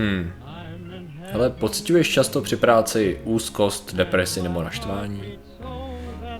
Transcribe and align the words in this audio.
Hmm. 0.00 0.32
Ale 1.34 1.50
pocituješ 1.50 2.08
často 2.08 2.42
při 2.42 2.56
práci 2.56 3.20
úzkost, 3.24 3.94
depresi 3.94 4.42
nebo 4.42 4.62
naštvání? 4.62 5.22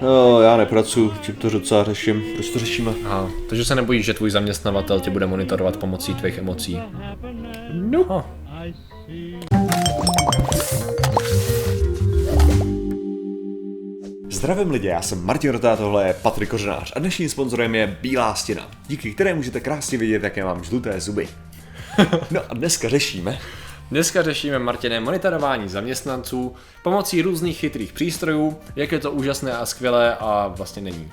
No, 0.02 0.40
já 0.40 0.56
nepracuji, 0.56 1.10
tím 1.22 1.34
to 1.34 1.50
docela 1.50 1.84
řeším. 1.84 2.23
Proč 2.34 2.49
to 2.49 2.58
řešíme? 2.58 2.92
Aha, 3.04 3.31
takže 3.49 3.65
se 3.65 3.75
nebojíš, 3.75 4.07
že 4.07 4.15
tvůj 4.15 4.31
zaměstnavatel 4.31 5.00
tě 5.00 5.10
bude 5.10 5.26
monitorovat 5.26 5.76
pomocí 5.76 6.15
tvých 6.15 6.38
emocí? 6.38 6.81
No. 7.73 8.07
Aha. 8.09 8.27
Zdravím 14.30 14.70
lidi, 14.70 14.86
já 14.86 15.02
jsem 15.02 15.24
Martin 15.24 15.50
Rotá, 15.50 15.77
tohle 15.77 16.06
je 16.06 16.14
Patrik 16.14 16.48
Kořenář 16.48 16.92
a 16.96 16.98
dnešním 16.98 17.29
sponzorem 17.29 17.74
je 17.74 17.96
Bílá 18.02 18.34
stěna, 18.34 18.70
díky 18.88 19.14
které 19.14 19.34
můžete 19.34 19.61
krásně 19.61 19.98
vidět, 19.98 20.22
jaké 20.22 20.45
mám 20.45 20.64
žluté 20.64 21.00
zuby. 21.00 21.29
No 22.30 22.41
a 22.48 22.54
dneska 22.54 22.88
řešíme, 22.88 23.38
Dneska 23.91 24.23
řešíme, 24.23 24.59
Martine, 24.59 25.00
monitorování 25.00 25.69
zaměstnanců 25.69 26.55
pomocí 26.83 27.23
různých 27.23 27.59
chytrých 27.59 27.92
přístrojů, 27.92 28.59
jak 28.77 28.92
je 28.92 28.98
to 28.98 29.10
úžasné 29.10 29.52
a 29.52 29.66
skvělé 29.66 30.16
a 30.20 30.52
vlastně 30.56 30.83
není. 30.83 31.12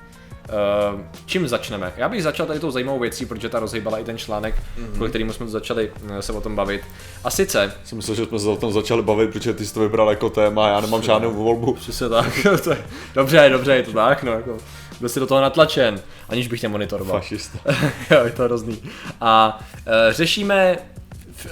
Uh, 0.94 1.02
čím 1.26 1.48
začneme? 1.48 1.94
Já 1.98 2.10
bych 2.10 2.24
začal 2.24 2.46
tady 2.46 2.60
tou 2.60 2.72
zajímavou 2.72 3.00
věcí, 3.00 3.26
protože 3.26 3.50
ta 3.50 3.60
rozhýbala 3.60 4.00
i 4.00 4.04
ten 4.04 4.18
článek, 4.18 4.56
mm-hmm. 4.56 4.92
kvůli 4.94 5.10
kterému 5.10 5.34
jsme 5.34 5.48
začali 5.48 5.92
eh, 6.10 6.22
se 6.22 6.34
o 6.34 6.42
tom 6.42 6.56
bavit. 6.56 6.82
A 7.24 7.30
sice... 7.30 7.74
jsem 7.84 7.96
myslel, 7.96 8.16
že 8.16 8.26
jsme 8.26 8.40
se 8.40 8.48
o 8.48 8.56
tom 8.56 8.74
začali 8.74 9.02
bavit, 9.02 9.32
protože 9.32 9.54
ty 9.54 9.66
jsi 9.66 9.74
to 9.74 9.80
vybral 9.80 10.10
jako 10.10 10.30
téma, 10.30 10.68
já 10.68 10.80
nemám 10.80 11.04
žádnou 11.04 11.34
volbu. 11.34 11.74
Přesně 11.74 12.10
tak, 12.10 12.34
to 12.64 12.70
je, 12.70 12.86
dobře, 13.16 13.50
dobře, 13.50 13.76
je 13.76 13.84
to 13.84 13.94
tak, 13.94 14.24
no 14.24 14.32
jako, 14.32 14.58
byl 15.00 15.10
jsi 15.10 15.20
do 15.20 15.28
toho 15.28 15.42
natlačen, 15.42 16.02
aniž 16.30 16.48
bych 16.48 16.62
tě 16.62 16.68
monitoroval. 16.68 17.20
Fašista. 17.20 17.60
jo, 18.12 18.26
je 18.26 18.32
to 18.32 18.44
hrozný. 18.44 18.82
A 19.22 19.60
uh, 19.60 19.94
řešíme 20.14 20.78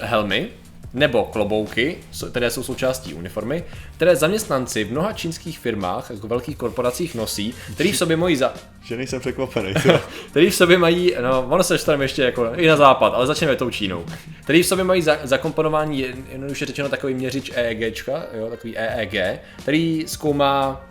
helmy, 0.01 0.49
nebo 0.95 1.23
klobouky, 1.23 1.97
které 2.31 2.51
jsou 2.51 2.63
součástí 2.63 3.13
uniformy, 3.13 3.63
které 3.95 4.15
zaměstnanci 4.15 4.83
v 4.83 4.91
mnoha 4.91 5.13
čínských 5.13 5.59
firmách, 5.59 6.09
jako 6.09 6.27
velkých 6.27 6.57
korporacích 6.57 7.15
nosí, 7.15 7.53
který 7.73 7.91
v 7.91 7.97
sobě 7.97 8.17
mají 8.17 8.35
za, 8.35 8.53
Že 8.83 8.97
nejsem 8.97 9.19
překvapený. 9.19 9.73
který 10.29 10.49
v 10.49 10.55
sobě 10.55 10.77
mají, 10.77 11.15
no, 11.21 11.47
ono 11.49 11.63
se 11.63 11.73
dostaneme 11.73 12.03
ještě 12.03 12.23
jako 12.23 12.51
i 12.55 12.67
na 12.67 12.75
západ, 12.75 13.13
ale 13.13 13.27
začneme 13.27 13.55
tou 13.55 13.69
Čínou, 13.69 14.05
který 14.43 14.63
v 14.63 14.65
sobě 14.65 14.83
mají 14.83 15.01
za, 15.01 15.17
zakomponování, 15.23 15.99
jednoduše 16.31 16.65
řečeno, 16.65 16.89
takový 16.89 17.13
měřič 17.13 17.51
EEGčka, 17.55 18.23
jo, 18.33 18.49
takový 18.49 18.77
EEG, 18.77 19.39
který 19.59 20.03
zkoumá 20.07 20.81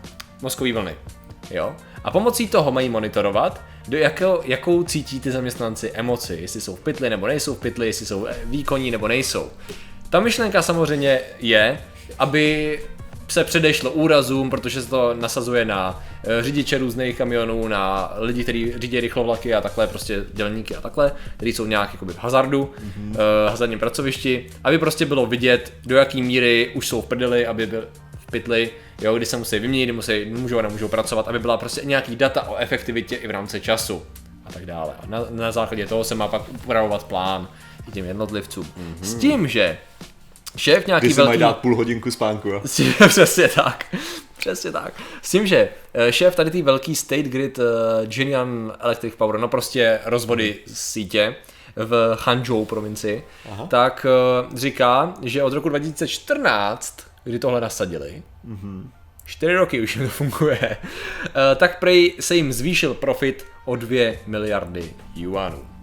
mozkový 0.42 0.72
vlny, 0.72 0.94
jo. 1.50 1.77
A 2.05 2.10
pomocí 2.10 2.48
toho 2.48 2.72
mají 2.72 2.88
monitorovat, 2.88 3.62
do 3.88 3.98
jakého, 3.98 4.41
jakou 4.44 4.83
cítí 4.83 5.20
ty 5.20 5.30
zaměstnanci 5.30 5.91
emoci, 5.94 6.38
jestli 6.41 6.60
jsou 6.60 6.77
v 6.77 6.80
pytli 6.80 7.10
nebo 7.10 7.27
nejsou 7.27 7.55
v 7.55 7.60
pytli, 7.60 7.86
jestli 7.86 8.06
jsou 8.06 8.27
eh, 8.27 8.36
výkonní 8.44 8.91
nebo 8.91 9.08
nejsou. 9.08 9.50
Ta 10.10 10.20
myšlenka 10.20 10.62
samozřejmě 10.62 11.20
je, 11.38 11.78
aby 12.19 12.78
se 13.28 13.44
předešlo 13.44 13.91
úrazům, 13.91 14.50
protože 14.50 14.82
se 14.82 14.91
to 14.91 15.14
nasazuje 15.14 15.64
na 15.64 16.05
eh, 16.25 16.42
řidiče 16.42 16.78
různých 16.78 17.19
kamionů, 17.19 17.69
na 17.69 18.12
lidi, 18.19 18.42
kteří 18.42 18.72
řídí 18.77 19.00
rychlovlaky 19.00 19.55
a 19.55 19.60
takhle, 19.60 19.86
prostě 19.86 20.25
dělníky 20.32 20.77
a 20.77 20.80
takhle, 20.80 21.12
kteří 21.36 21.52
jsou 21.52 21.66
nějak 21.66 21.92
jakoby 21.92 22.12
v 22.12 22.19
hazardu, 22.19 22.64
mm-hmm. 22.64 23.10
uh, 23.10 23.16
hazardním 23.50 23.78
pracovišti, 23.78 24.47
aby 24.64 24.78
prostě 24.78 25.06
bylo 25.06 25.27
vidět, 25.27 25.72
do 25.86 25.97
jaký 25.97 26.22
míry 26.22 26.70
už 26.75 26.88
jsou 26.88 27.00
v 27.00 27.06
prdeli, 27.06 27.47
aby 27.47 27.66
byl 27.66 27.84
v 28.19 28.30
pytli, 28.30 28.70
jo, 29.00 29.17
kdy 29.17 29.27
se 29.27 29.37
musí 29.37 29.59
vyměnit, 29.59 29.87
kdy 29.87 29.92
musí, 29.92 30.25
můžou 30.25 30.59
a 30.59 30.62
nemůžou 30.62 30.89
pracovat, 30.89 31.28
aby 31.28 31.39
byla 31.39 31.56
prostě 31.56 31.81
nějaký 31.84 32.17
data 32.17 32.48
o 32.48 32.56
efektivitě 32.56 33.17
i 33.17 33.28
v 33.28 33.31
rámci 33.31 33.61
času 33.61 34.03
a 34.47 34.53
tak 34.53 34.67
dále. 34.67 34.92
A 35.03 35.06
na, 35.06 35.27
na 35.31 35.53
základě 35.53 35.87
toho 35.87 36.05
se 36.05 36.14
má 36.14 36.28
pak 36.28 36.42
upravovat 36.48 37.05
plán 37.05 37.48
i 37.89 37.92
těm 37.92 38.06
jednotlivcům. 38.06 38.65
Mm-hmm. 38.65 39.05
S 39.05 39.15
tím, 39.15 39.48
že 39.48 39.78
šéf 40.56 40.87
nějaký 40.87 41.09
Ty 41.09 41.15
si 41.15 41.20
mají 41.20 41.28
velký... 41.28 41.41
dát 41.41 41.59
půl 41.59 41.77
hodinku 41.77 42.11
spánku, 42.11 42.48
jo? 42.48 42.62
S 42.67 42.77
tím, 42.77 42.95
přesně 43.09 43.48
tak. 43.48 43.97
Přesně 44.39 44.72
tak. 44.72 44.92
S 45.22 45.31
tím, 45.31 45.47
že 45.47 45.69
eh, 45.95 46.12
šéf 46.12 46.37
tady 46.37 46.50
té 46.50 46.62
velký 46.62 46.95
State 46.95 47.27
Grid 47.27 47.59
uh, 47.59 47.65
Genian 48.06 48.72
Electric 48.81 49.15
Power, 49.15 49.41
no 49.41 49.49
prostě 49.49 50.00
rozvody 50.04 50.56
sítě 50.66 51.37
v 51.77 52.19
Hangzhou 52.21 52.65
provincii, 52.65 53.25
Aha. 53.53 53.66
tak 53.66 54.06
uh, 54.50 54.56
říká, 54.59 55.15
že 55.22 55.43
od 55.43 55.53
roku 55.53 55.69
2014, 55.69 56.97
kdy 57.24 57.38
tohle 57.38 57.60
nasadili, 57.60 58.22
čtyři 59.24 59.54
roky 59.54 59.80
už 59.80 59.98
to 60.02 60.08
funguje, 60.08 60.76
uh, 60.80 61.32
tak 61.56 61.78
prej 61.78 62.14
se 62.20 62.36
jim 62.36 62.52
zvýšil 62.52 62.94
profit 62.94 63.46
o 63.64 63.76
2 63.76 64.16
miliardy 64.26 64.92
juanů. 65.16 65.74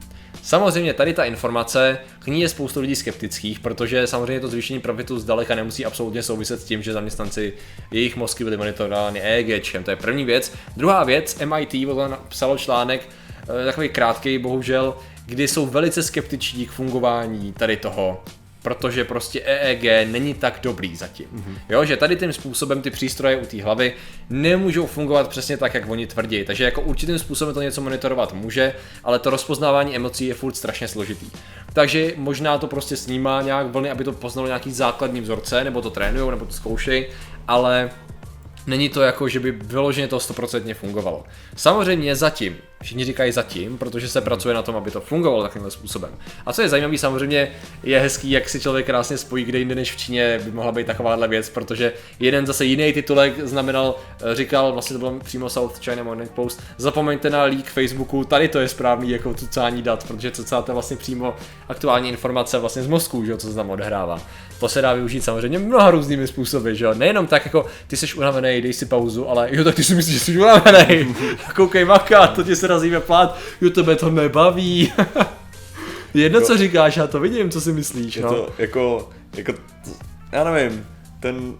Samozřejmě 0.43 0.93
tady 0.93 1.13
ta 1.13 1.23
informace, 1.23 1.97
k 2.19 2.27
ní 2.27 2.41
je 2.41 2.49
spoustu 2.49 2.81
lidí 2.81 2.95
skeptických, 2.95 3.59
protože 3.59 4.07
samozřejmě 4.07 4.39
to 4.39 4.47
zvýšení 4.47 4.79
profitu 4.79 5.19
zdaleka 5.19 5.55
nemusí 5.55 5.85
absolutně 5.85 6.23
souviset 6.23 6.61
s 6.61 6.63
tím, 6.63 6.83
že 6.83 6.93
zaměstnanci, 6.93 7.53
jejich 7.91 8.15
mozky 8.15 8.43
byly 8.43 8.57
monitorovány 8.57 9.21
EEGčkem, 9.21 9.83
to 9.83 9.91
je 9.91 9.95
první 9.95 10.25
věc. 10.25 10.53
Druhá 10.77 11.03
věc, 11.03 11.39
MIT 11.45 11.87
psalo 12.27 12.57
článek, 12.57 13.09
eh, 13.43 13.65
takový 13.65 13.89
krátký 13.89 14.37
bohužel, 14.37 14.95
kdy 15.25 15.47
jsou 15.47 15.65
velice 15.65 16.03
skeptiční 16.03 16.65
k 16.65 16.71
fungování 16.71 17.53
tady 17.53 17.77
toho, 17.77 18.23
protože 18.61 19.03
prostě 19.03 19.41
EEG 19.41 20.11
není 20.11 20.33
tak 20.33 20.59
dobrý 20.63 20.95
zatím. 20.95 21.25
Mm-hmm. 21.35 21.57
Jo, 21.69 21.85
že 21.85 21.97
tady 21.97 22.15
tím 22.15 22.33
způsobem 22.33 22.81
ty 22.81 22.89
přístroje 22.89 23.37
u 23.37 23.45
té 23.45 23.63
hlavy 23.63 23.93
nemůžou 24.29 24.85
fungovat 24.85 25.29
přesně 25.29 25.57
tak, 25.57 25.73
jak 25.73 25.89
oni 25.89 26.07
tvrdí. 26.07 26.43
Takže 26.43 26.63
jako 26.63 26.81
určitým 26.81 27.19
způsobem 27.19 27.53
to 27.53 27.61
něco 27.61 27.81
monitorovat 27.81 28.33
může, 28.33 28.73
ale 29.03 29.19
to 29.19 29.29
rozpoznávání 29.29 29.95
emocí 29.95 30.27
je 30.27 30.33
furt 30.33 30.55
strašně 30.55 30.87
složitý. 30.87 31.25
Takže 31.73 32.13
možná 32.15 32.57
to 32.57 32.67
prostě 32.67 32.97
snímá 32.97 33.41
nějak 33.41 33.67
vlny, 33.67 33.91
aby 33.91 34.03
to 34.03 34.11
poznalo 34.11 34.47
nějaký 34.47 34.71
základní 34.71 35.21
vzorce, 35.21 35.63
nebo 35.63 35.81
to 35.81 35.89
trénujou, 35.89 36.31
nebo 36.31 36.45
to 36.45 36.53
zkoušej, 36.53 37.09
ale 37.47 37.89
Není 38.67 38.89
to 38.89 39.01
jako, 39.01 39.27
že 39.27 39.39
by 39.39 39.51
vyloženě 39.51 40.07
to 40.07 40.17
100% 40.17 40.73
fungovalo. 40.73 41.23
Samozřejmě 41.55 42.15
zatím, 42.15 42.57
všichni 42.81 43.05
říkají 43.05 43.31
zatím, 43.31 43.77
protože 43.77 44.09
se 44.09 44.21
pracuje 44.21 44.55
na 44.55 44.61
tom, 44.61 44.75
aby 44.75 44.91
to 44.91 45.01
fungovalo 45.01 45.43
takovým 45.43 45.71
způsobem. 45.71 46.11
A 46.45 46.53
co 46.53 46.61
je 46.61 46.69
zajímavé, 46.69 46.97
samozřejmě 46.97 47.51
je 47.83 47.99
hezký, 47.99 48.31
jak 48.31 48.49
si 48.49 48.59
člověk 48.59 48.85
krásně 48.85 49.17
spojí, 49.17 49.45
kde 49.45 49.59
jinde 49.59 49.75
než 49.75 49.91
v 49.91 49.97
Číně 49.97 50.39
by 50.43 50.51
mohla 50.51 50.71
být 50.71 50.87
takováhle 50.87 51.27
věc, 51.27 51.49
protože 51.49 51.93
jeden 52.19 52.45
zase 52.45 52.65
jiný 52.65 52.93
titulek 52.93 53.33
znamenal, 53.47 53.95
eh, 54.31 54.35
říkal, 54.35 54.73
vlastně 54.73 54.93
to 54.93 54.99
bylo 54.99 55.19
přímo 55.19 55.49
South 55.49 55.79
China 55.79 56.03
Morning 56.03 56.31
Post, 56.31 56.63
zapomeňte 56.77 57.29
na 57.29 57.43
leak 57.43 57.65
Facebooku, 57.65 58.23
tady 58.23 58.47
to 58.47 58.59
je 58.59 58.67
správný 58.67 59.09
jako 59.09 59.33
cucání 59.33 59.81
dat, 59.81 60.07
protože 60.07 60.31
cucáte 60.31 60.73
vlastně 60.73 60.97
přímo 60.97 61.35
aktuální 61.67 62.09
informace 62.09 62.59
vlastně 62.59 62.83
z 62.83 62.87
mozku, 62.87 63.25
že 63.25 63.31
jo, 63.31 63.37
co 63.37 63.47
se 63.47 63.55
tam 63.55 63.69
odehrává. 63.69 64.21
To 64.59 64.69
se 64.69 64.81
dá 64.81 64.93
využít 64.93 65.23
samozřejmě 65.23 65.59
mnoha 65.59 65.91
různými 65.91 66.27
způsoby, 66.27 66.73
že 66.73 66.85
jo, 66.85 66.93
nejenom 66.93 67.27
tak 67.27 67.45
jako 67.45 67.65
ty 67.87 67.97
jsi 67.97 68.13
unavený, 68.13 68.61
dej 68.61 68.73
si 68.73 68.85
pauzu, 68.85 69.29
ale 69.29 69.49
jo, 69.51 69.63
tak 69.63 69.75
ty 69.75 69.83
si 69.83 69.95
myslíš, 69.95 70.13
že 70.15 70.19
jsi 70.19 70.37
unavený, 70.37 71.15
koukej 71.55 71.85
maka, 71.85 72.27
to 72.27 72.43
ti 72.43 72.55
se 72.55 72.67
razíme 72.71 72.99
plát, 72.99 73.37
jo, 73.61 73.69
tebe 73.69 73.95
to 73.95 74.09
nebaví. 74.09 74.93
Jedno, 76.13 76.41
co 76.41 76.57
říkáš, 76.57 76.97
já 76.97 77.07
to 77.07 77.19
vidím, 77.19 77.49
co 77.49 77.61
si 77.61 77.73
myslíš, 77.73 78.15
Je 78.15 78.21
no. 78.23 78.29
to 78.33 78.49
jako, 78.57 79.09
jako, 79.37 79.53
já 80.31 80.43
nevím, 80.43 80.87
ten, 81.19 81.53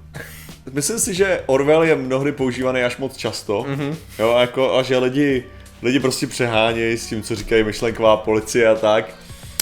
myslím 0.71 0.99
si, 0.99 1.13
že 1.13 1.43
Orwell 1.45 1.83
je 1.83 1.95
mnohdy 1.95 2.31
používaný 2.31 2.83
až 2.83 2.97
moc 2.97 3.17
často, 3.17 3.65
Mhm. 3.67 3.79
mm-hmm. 3.79 3.95
jo, 4.19 4.33
a 4.35 4.41
jako, 4.41 4.77
a 4.77 4.83
že 4.83 4.97
lidi, 4.97 5.43
lidi 5.83 5.99
prostě 5.99 6.27
přehánějí 6.27 6.97
s 6.97 7.07
tím, 7.07 7.23
co 7.23 7.35
říkají 7.35 7.63
myšlenková 7.63 8.17
policie 8.17 8.67
a 8.67 8.75
tak. 8.75 9.05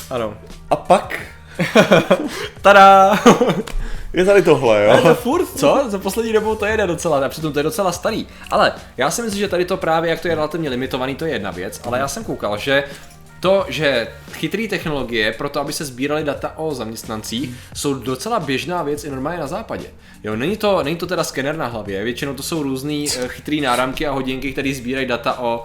Ano. 0.10 0.34
A 0.70 0.76
pak 0.76 1.20
Tada! 2.62 3.20
je 4.14 4.25
tady 4.25 4.42
tohle, 4.42 4.88
Ale 4.88 5.02
to 5.02 5.08
jo. 5.08 5.16
furt, 5.16 5.46
co? 5.46 5.86
Za 5.88 6.00
poslední 6.00 6.34
dobou 6.34 6.56
to 6.56 6.66
jede 6.66 6.88
docela, 6.88 7.25
a 7.25 7.30
přitom 7.30 7.53
to 7.53 7.59
je 7.59 7.64
docela 7.64 7.92
starý. 7.92 8.28
Ale 8.52 8.74
já 8.97 9.12
si 9.12 9.22
myslím, 9.22 9.40
že 9.40 9.47
tady 9.47 9.66
to 9.66 9.78
právě, 9.78 10.09
jak 10.09 10.20
to 10.20 10.28
je 10.28 10.36
relativně 10.36 10.70
limitovaný, 10.70 11.16
to 11.16 11.25
je 11.25 11.31
jedna 11.31 11.52
věc, 11.52 11.81
ale 11.84 12.00
já 12.00 12.08
jsem 12.08 12.24
koukal, 12.24 12.58
že 12.58 12.84
to, 13.40 13.66
že 13.68 14.08
chytré 14.31 14.68
technologie 14.68 15.31
pro 15.34 15.50
to, 15.50 15.62
aby 15.62 15.74
se 15.74 15.86
sbíraly 15.86 16.24
data 16.24 16.53
o 16.58 16.74
zaměstnancích, 16.74 17.56
jsou 17.74 17.94
docela 17.94 18.40
běžná 18.40 18.84
věc 18.84 19.04
i 19.04 19.10
normálně 19.10 19.39
na 19.39 19.48
západě. 19.48 19.86
Jo, 20.24 20.36
není 20.36 20.57
to, 20.57 20.84
není 20.84 20.95
to 20.95 21.07
teda 21.07 21.24
skener 21.24 21.57
na 21.57 21.66
hlavě, 21.68 22.04
většinou 22.04 22.34
to 22.34 22.44
jsou 22.44 22.63
různý 22.63 23.07
eh, 23.10 23.28
chytrý 23.28 23.62
náramky 23.62 24.07
a 24.07 24.12
hodinky, 24.12 24.51
které 24.51 24.74
sbírají 24.74 25.07
data 25.07 25.39
o, 25.39 25.63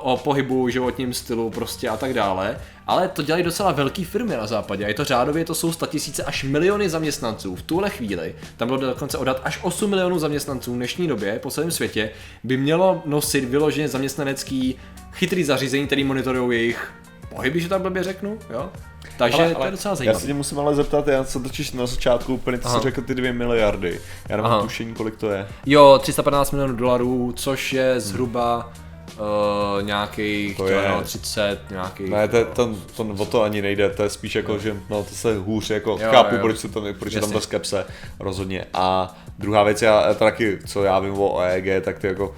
o 0.00 0.16
pohybu, 0.16 0.68
životním 0.68 1.14
stylu 1.14 1.50
prostě 1.50 1.88
a 1.88 1.96
tak 1.96 2.14
dále. 2.14 2.58
Ale 2.86 3.08
to 3.08 3.22
dělají 3.22 3.44
docela 3.44 3.72
velké 3.72 4.04
firmy 4.04 4.36
na 4.36 4.46
západě 4.46 4.84
a 4.84 4.88
je 4.88 4.94
to 4.94 5.04
řádově, 5.04 5.44
to 5.44 5.54
jsou 5.54 5.72
tisíce 5.72 6.22
až 6.24 6.44
miliony 6.44 6.88
zaměstnanců. 6.90 7.56
V 7.56 7.62
tuhle 7.62 7.90
chvíli, 7.90 8.34
tam 8.56 8.68
bylo 8.68 8.80
dokonce 8.80 9.18
odat 9.18 9.40
až 9.44 9.58
8 9.62 9.90
milionů 9.90 10.18
zaměstnanců 10.18 10.72
v 10.72 10.76
dnešní 10.76 11.06
době 11.08 11.38
po 11.38 11.50
celém 11.50 11.70
světě, 11.70 12.10
by 12.44 12.56
mělo 12.56 13.02
nosit 13.04 13.44
vyloženě 13.44 13.88
zaměstnanecký 13.88 14.76
chytrý 15.12 15.44
zařízení, 15.44 15.86
který 15.86 16.04
monitorují 16.04 16.58
jejich 16.58 16.92
pohyby, 17.34 17.60
že 17.60 17.68
tak 17.68 17.80
blbě 17.82 18.02
řeknu, 18.02 18.38
jo? 18.50 18.70
Takže 19.18 19.42
ale, 19.42 19.54
to 19.54 19.64
je 19.64 19.70
docela 19.70 19.92
Já 19.92 19.96
zajímavé. 19.96 20.20
se 20.20 20.26
tě 20.26 20.34
musím 20.34 20.58
ale 20.58 20.74
zeptat, 20.74 21.08
já 21.08 21.24
se 21.24 21.40
totiž 21.40 21.72
na 21.72 21.86
začátku 21.86 22.34
úplně, 22.34 22.58
ty 22.58 22.68
jsi 22.68 22.80
řekl 22.80 23.02
ty 23.02 23.14
dvě 23.14 23.32
miliardy. 23.32 24.00
Já 24.28 24.36
nemám 24.36 24.52
Aha. 24.52 24.62
tušení, 24.62 24.94
kolik 24.94 25.16
to 25.16 25.30
je. 25.30 25.46
Jo, 25.66 25.98
315 26.02 26.50
milionů 26.50 26.76
dolarů, 26.76 27.32
což 27.36 27.72
je 27.72 28.00
zhruba 28.00 28.72
uh, 29.18 29.82
nějakých 29.86 30.56
To 30.56 30.62
to 30.62 30.68
je- 30.68 30.76
je... 30.98 31.02
30, 31.04 31.60
nějakých... 31.70 32.10
Ne, 32.10 32.28
to, 32.28 32.44
to, 32.44 32.74
to, 32.96 33.02
o 33.18 33.26
to 33.26 33.42
ani 33.42 33.62
nejde, 33.62 33.90
to 33.90 34.02
je 34.02 34.10
spíš 34.10 34.34
jako, 34.34 34.58
že 34.58 34.76
no, 34.90 35.02
to 35.04 35.14
se 35.14 35.34
hůř, 35.38 35.70
jako 35.70 35.90
Jo, 35.90 36.08
chápu, 36.10 36.34
jo. 36.34 36.40
proč, 36.40 36.58
se 36.58 36.68
tam, 36.68 36.84
proč 36.98 37.12
je 37.12 37.20
tam 37.20 37.32
ta 37.32 37.40
skepse, 37.40 37.86
rozhodně. 38.20 38.64
A 38.74 39.16
druhá 39.38 39.62
věc, 39.62 39.82
já 39.82 40.14
taky, 40.14 40.58
co 40.66 40.84
já 40.84 40.98
vím 40.98 41.14
o 41.18 41.40
EEG, 41.40 41.84
tak 41.84 41.98
to 41.98 42.06
jako, 42.06 42.36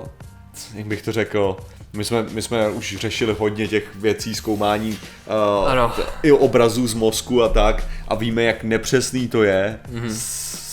uh, 0.00 0.02
jak 0.74 0.86
bych 0.86 1.02
to 1.02 1.12
řekl, 1.12 1.56
my 1.92 2.04
jsme, 2.04 2.22
my 2.30 2.42
jsme 2.42 2.68
už 2.68 2.96
řešili 2.96 3.36
hodně 3.38 3.68
těch 3.68 3.94
věcí, 3.96 4.34
zkoumání 4.34 4.98
uh, 5.60 5.68
Ano. 5.70 5.92
i 6.22 6.32
obrazů 6.32 6.86
z 6.86 6.94
mozku 6.94 7.42
a 7.42 7.48
tak 7.48 7.84
a 8.08 8.14
víme, 8.14 8.42
jak 8.42 8.64
nepřesný 8.64 9.28
to 9.28 9.42
je 9.42 9.78
Mhm. 9.90 10.08
mm-hmm. 10.08 10.12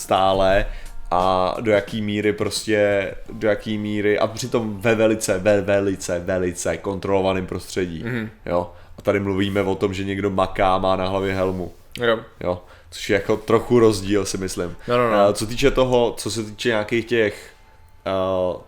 stále 0.04 0.66
a 1.12 1.56
do 1.62 1.72
jaký 1.72 2.02
míry 2.02 2.34
prostě, 2.34 3.12
do 3.34 3.48
jaký 3.48 3.78
míry 3.78 4.20
a 4.20 4.28
přitom 4.28 4.82
ve 4.82 4.96
velice, 4.96 5.38
ve 5.38 5.62
velice, 5.62 6.20
velice 6.20 6.78
kontrolovaném 6.78 7.46
prostředí, 7.46 8.04
mm-hmm. 8.04 8.30
jo. 8.46 8.72
A 8.98 9.02
tady 9.02 9.20
mluvíme 9.20 9.62
o 9.62 9.76
tom, 9.76 9.94
že 9.94 10.04
někdo 10.04 10.30
maká, 10.30 10.78
má 10.78 10.96
na 10.96 11.08
hlavě 11.08 11.34
helmu, 11.34 11.72
Jo. 12.00 12.20
jo. 12.40 12.62
Což 12.92 13.10
je 13.10 13.14
jako 13.14 13.38
trochu 13.38 13.80
rozdíl, 13.80 14.26
si 14.26 14.38
myslím. 14.38 14.76
No, 14.88 14.98
no, 14.98 15.12
no. 15.12 15.30
Eh, 15.30 15.34
Co 15.34 15.48
týče 15.48 15.72
toho, 15.72 16.14
co 16.18 16.32
se 16.32 16.44
týče 16.44 16.70
nějakých 16.70 17.06
těch 17.06 17.54
uh, 18.54 18.62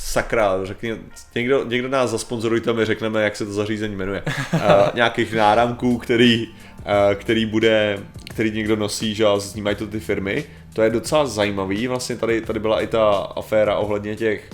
sakra, 0.00 0.64
řekni, 0.64 0.96
někdo, 1.34 1.64
někdo 1.64 1.88
nás 1.88 2.10
zasponzorujte, 2.10 2.72
my 2.72 2.84
řekneme, 2.84 3.22
jak 3.22 3.36
se 3.36 3.46
to 3.46 3.52
zařízení 3.52 3.96
jmenuje. 3.96 4.22
Uh, 4.54 4.60
nějakých 4.94 5.34
náramků, 5.34 5.98
který, 5.98 6.48
uh, 6.48 7.14
který 7.14 7.46
bude, 7.46 7.98
který 8.30 8.50
někdo 8.50 8.76
nosí, 8.76 9.14
že 9.14 9.26
a 9.26 9.40
snímají 9.40 9.76
to 9.76 9.86
ty 9.86 10.00
firmy. 10.00 10.44
To 10.74 10.82
je 10.82 10.90
docela 10.90 11.26
zajímavý, 11.26 11.88
vlastně 11.88 12.16
tady, 12.16 12.40
tady 12.40 12.60
byla 12.60 12.80
i 12.80 12.86
ta 12.86 13.10
aféra 13.12 13.76
ohledně 13.78 14.16
těch, 14.16 14.50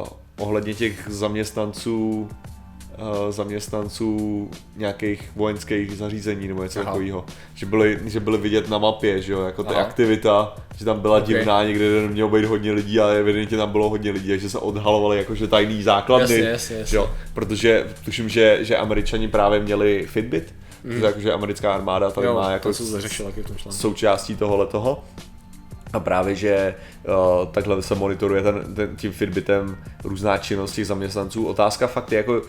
uh, 0.00 0.08
ohledně 0.38 0.74
těch 0.74 1.08
zaměstnanců 1.10 2.28
uh, 2.98 3.30
zaměstnanců 3.30 4.50
nějakých 4.76 5.30
vojenských 5.36 5.96
zařízení 5.96 6.48
nebo 6.48 6.62
něco 6.62 6.84
takového. 6.84 7.24
Že 7.54 7.66
byly, 7.66 7.98
že 8.04 8.20
byly 8.20 8.38
vidět 8.38 8.68
na 8.68 8.78
mapě, 8.78 9.22
že 9.22 9.32
jo, 9.32 9.42
jako 9.42 9.64
ta 9.64 9.74
aktivita, 9.74 10.54
že 10.76 10.84
tam 10.84 11.00
byla 11.00 11.18
Ok. 11.18 11.24
divná, 11.24 11.64
někde 11.64 12.02
nemělo 12.02 12.28
být 12.28 12.44
hodně 12.44 12.72
lidí, 12.72 13.00
ale 13.00 13.18
evidentně 13.18 13.56
tam 13.56 13.72
bylo 13.72 13.88
hodně 13.90 14.10
lidí, 14.10 14.28
takže 14.28 14.50
se 14.50 14.58
odhalovali 14.58 15.18
jakože 15.18 15.46
tajný 15.46 15.82
základny. 15.82 16.34
Jasně, 16.34 16.48
jasně, 16.48 16.76
jasně. 16.76 16.90
že 16.90 16.96
Jo, 16.96 17.10
protože 17.34 17.86
tuším, 18.04 18.28
že, 18.28 18.58
že 18.60 18.76
američani 18.76 19.28
právě 19.28 19.60
měli 19.60 20.06
Fitbit, 20.06 20.54
mm. 20.84 21.00
takže 21.00 21.32
americká 21.32 21.74
armáda 21.74 22.10
tady 22.10 22.26
Jo, 22.26 22.34
má 22.34 22.50
jako 22.50 22.72
to 22.72 23.08
článku. 23.08 23.42
součástí 23.70 24.36
tohohle 24.36 24.66
toho. 24.66 25.04
A 25.92 26.00
právě, 26.00 26.34
že 26.34 26.74
uh, 27.08 27.48
takhle 27.52 27.82
se 27.82 27.94
monitoruje 27.94 28.42
ten, 28.42 28.74
ten, 28.74 28.96
tím 28.96 29.12
Fitbitem 29.12 29.76
různá 30.04 30.38
činnost 30.38 30.72
těch 30.72 30.86
zaměstnanců. 30.86 31.46
Otázka 31.46 31.86
fakt 31.86 32.12
je 32.12 32.16
jako, 32.16 32.42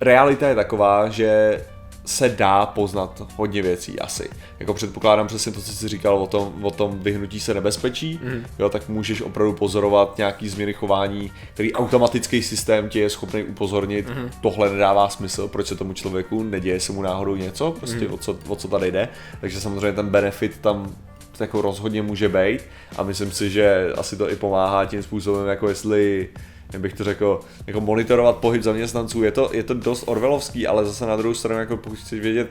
realita 0.00 0.48
je 0.48 0.54
taková, 0.54 1.08
že 1.08 1.60
se 2.04 2.28
dá 2.28 2.66
poznat 2.66 3.22
hodně 3.36 3.62
věcí 3.62 4.00
asi. 4.00 4.30
Jako 4.60 4.74
předpokládám 4.74 5.26
přesně 5.26 5.52
to, 5.52 5.62
co 5.62 5.72
jsi 5.72 5.88
říkal 5.88 6.18
o 6.18 6.26
tom, 6.26 6.64
o 6.64 6.70
tom 6.70 6.98
vyhnutí 6.98 7.40
se 7.40 7.54
nebezpečí, 7.54 8.20
mm. 8.22 8.44
jo, 8.58 8.68
tak 8.68 8.88
můžeš 8.88 9.22
opravdu 9.22 9.52
pozorovat 9.52 10.18
nějaký 10.18 10.48
změny 10.48 10.72
chování, 10.72 11.32
který 11.54 11.72
automatický 11.72 12.42
systém 12.42 12.88
ti 12.88 12.98
je 12.98 13.10
schopný 13.10 13.42
upozornit, 13.44 14.08
mm. 14.08 14.30
tohle 14.40 14.72
nedává 14.72 15.08
smysl, 15.08 15.48
proč 15.48 15.66
se 15.66 15.76
tomu 15.76 15.92
člověku 15.92 16.42
neděje 16.42 16.80
se 16.80 16.92
mu 16.92 17.02
náhodou 17.02 17.36
něco, 17.36 17.72
prostě 17.72 18.08
mm. 18.08 18.14
o, 18.14 18.16
co, 18.16 18.38
o 18.48 18.56
co 18.56 18.68
tady 18.68 18.92
jde. 18.92 19.08
Takže 19.40 19.60
samozřejmě 19.60 19.92
ten 19.92 20.08
benefit 20.08 20.58
tam 20.60 20.94
jako 21.40 21.62
rozhodně 21.62 22.02
může 22.02 22.28
být 22.28 22.60
a 22.96 23.02
myslím 23.02 23.32
si, 23.32 23.50
že 23.50 23.92
asi 23.96 24.16
to 24.16 24.30
i 24.30 24.36
pomáhá 24.36 24.84
tím 24.84 25.02
způsobem, 25.02 25.46
jako 25.46 25.68
jestli 25.68 26.28
jak 26.72 26.82
bych 26.82 26.92
to 26.94 27.04
řekl, 27.04 27.40
jako 27.66 27.80
monitorovat 27.80 28.36
pohyb 28.36 28.62
zaměstnanců, 28.62 29.22
je 29.22 29.30
to, 29.30 29.50
je 29.52 29.62
to 29.62 29.74
dost 29.74 30.04
orvelovský, 30.06 30.66
ale 30.66 30.84
zase 30.84 31.06
na 31.06 31.16
druhou 31.16 31.34
stranu, 31.34 31.60
jako 31.60 31.76
pokud 31.76 31.98
chceš 31.98 32.20
vědět, 32.20 32.48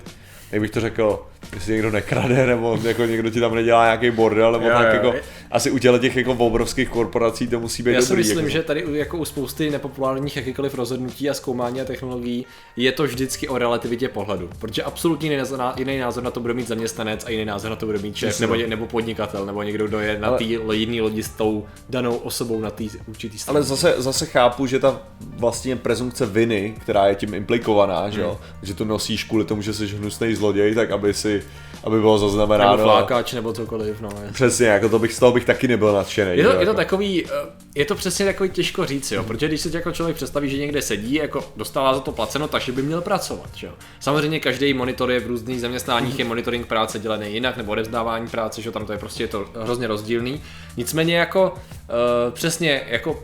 jak 0.52 0.62
bych 0.62 0.72
to 0.72 0.82
řekl, 0.82 1.26
jestli 1.54 1.74
někdo 1.74 1.92
nekrade, 1.92 2.46
nebo 2.48 2.80
jako 2.84 3.06
někdo 3.06 3.30
ti 3.30 3.40
tam 3.40 3.56
nedělá 3.56 3.86
nějaký 3.86 4.12
bordel, 4.12 4.52
nebo 4.52 4.66
Jo, 4.66 4.74
tak 4.74 4.88
jo. 4.88 4.94
jako, 4.94 5.14
asi 5.52 5.72
u 5.72 5.78
těle 5.78 6.00
těch 6.00 6.16
jako 6.16 6.32
obrovských 6.34 6.90
korporací 6.90 7.48
to 7.48 7.60
musí 7.60 7.84
být 7.84 7.92
Já 7.94 8.02
si 8.02 8.08
dobrý. 8.10 8.18
myslím, 8.24 8.38
jako. 8.38 8.50
že 8.50 8.64
tady 8.64 8.86
u- 8.86 8.94
jako 8.94 9.18
u 9.18 9.26
spousty 9.26 9.70
nepopulárních 9.72 10.36
jakýkoliv 10.38 10.76
rozhodnutí 10.76 11.30
a 11.30 11.34
zkoumání 11.34 11.82
a 11.82 11.86
technologií 11.86 12.46
je 12.78 12.92
to 12.92 13.04
vždycky 13.04 13.48
o 13.48 13.58
relativitě 13.58 14.10
pohledu. 14.10 14.50
Protože 14.60 14.84
absolutně 14.84 15.26
jiný 15.26 15.38
názor 15.38 15.60
na, 15.60 15.74
jiný 15.78 16.00
názor 16.00 16.24
na 16.24 16.32
to 16.32 16.40
bude 16.40 16.54
mít 16.54 16.68
zaměstnanec 16.68 17.26
a 17.26 17.30
jiný 17.30 17.46
názor 17.46 17.70
na 17.70 17.76
to 17.76 17.86
bude 17.86 18.00
mít 18.00 18.16
šéf, 18.16 18.40
nebo, 18.40 18.56
no. 18.56 18.68
nebo 18.68 18.86
podnikatel, 18.88 19.46
nebo 19.46 19.64
někdo, 19.64 19.88
kdo 19.88 20.00
je 20.00 20.20
na 20.20 20.28
Ale- 20.28 20.38
té 20.38 20.44
jiné 20.74 21.02
lodi 21.02 21.24
s 21.24 21.30
tou 21.30 21.66
danou 21.90 22.16
osobou 22.16 22.60
na 22.62 22.72
té 22.72 22.84
určitý 23.08 23.40
straně. 23.40 23.56
Ale 23.58 23.64
zase, 23.64 23.96
zase 23.98 24.26
chápu, 24.26 24.66
že 24.66 24.80
ta 24.80 25.02
vlastně 25.38 25.76
prezumpce 25.76 26.26
viny, 26.26 26.76
která 26.82 27.08
je 27.08 27.16
tím 27.16 27.34
implikovaná, 27.34 28.10
že 28.10 28.22
Hmm. 28.22 28.30
jo, 28.30 28.40
že 28.64 28.74
to 28.74 28.86
nosíš 28.86 29.24
kvůli 29.24 29.46
tomu, 29.46 29.62
že 29.62 29.74
jsi 29.74 29.88
hnusný 29.88 30.36
zloděj, 30.36 30.76
tak 30.76 30.92
aby 30.92 31.14
si, 31.14 31.44
aby 31.84 32.00
bylo 32.00 32.16
nebo 32.16 32.30
zaznamenáno. 32.30 32.84
flákač, 32.84 33.34
nebo 33.34 33.54
cokoliv, 33.54 34.02
no. 34.02 34.10
jasně. 34.14 34.32
Přesně, 34.34 34.68
jako 34.68 34.90
to 34.90 35.00
bych, 35.00 35.14
z 35.14 35.20
toho 35.20 35.32
bych 35.32 35.46
taky 35.46 35.68
nebyl 35.68 35.94
nadšený. 35.94 36.38
Je 36.38 36.44
to, 36.44 36.50
jo, 36.50 36.60
je 36.60 36.66
to 36.66 36.72
jako. 36.72 36.74
takový, 36.74 37.26
eh, 37.26 37.30
je 37.76 37.86
to 37.86 37.96
přesně 37.96 38.26
takový 38.26 38.50
těžko 38.50 38.86
říct, 38.86 39.12
jo, 39.12 39.24
protože 39.24 39.48
když 39.48 39.62
se 39.62 39.70
jako 39.74 39.92
člověk 39.92 40.16
představí, 40.16 40.50
že 40.50 40.58
někde 40.58 40.82
sedí, 40.82 41.14
jako 41.14 41.44
dostává 41.56 41.94
za 41.94 42.00
to 42.00 42.12
placeno, 42.12 42.48
takže 42.48 42.72
by 42.72 42.82
měl 42.82 43.02
pracovat, 43.02 43.50
jo. 43.64 43.72
Samozřejmě 44.00 44.40
každý 44.40 44.74
monitor 44.74 45.12
je 45.12 45.20
v 45.20 45.28
různých 45.28 45.62
zaměstnáních, 45.62 46.20
je 46.20 46.26
monitoring 46.26 46.68
práce 46.68 47.00
dělený 47.00 47.34
jinak, 47.34 47.58
nebo 47.58 47.72
odevzdávání 47.72 48.28
práce, 48.28 48.62
že 48.62 48.68
jo, 48.68 48.74
tam 48.74 48.86
to 48.86 48.92
je 48.92 48.98
prostě 48.98 49.24
je 49.24 49.28
to 49.28 49.46
hrozně 49.62 49.88
rozdílný. 49.88 50.42
Nicméně 50.78 51.18
jako 51.18 51.52
uh, 51.52 52.34
přesně 52.34 52.82
jako 52.88 53.24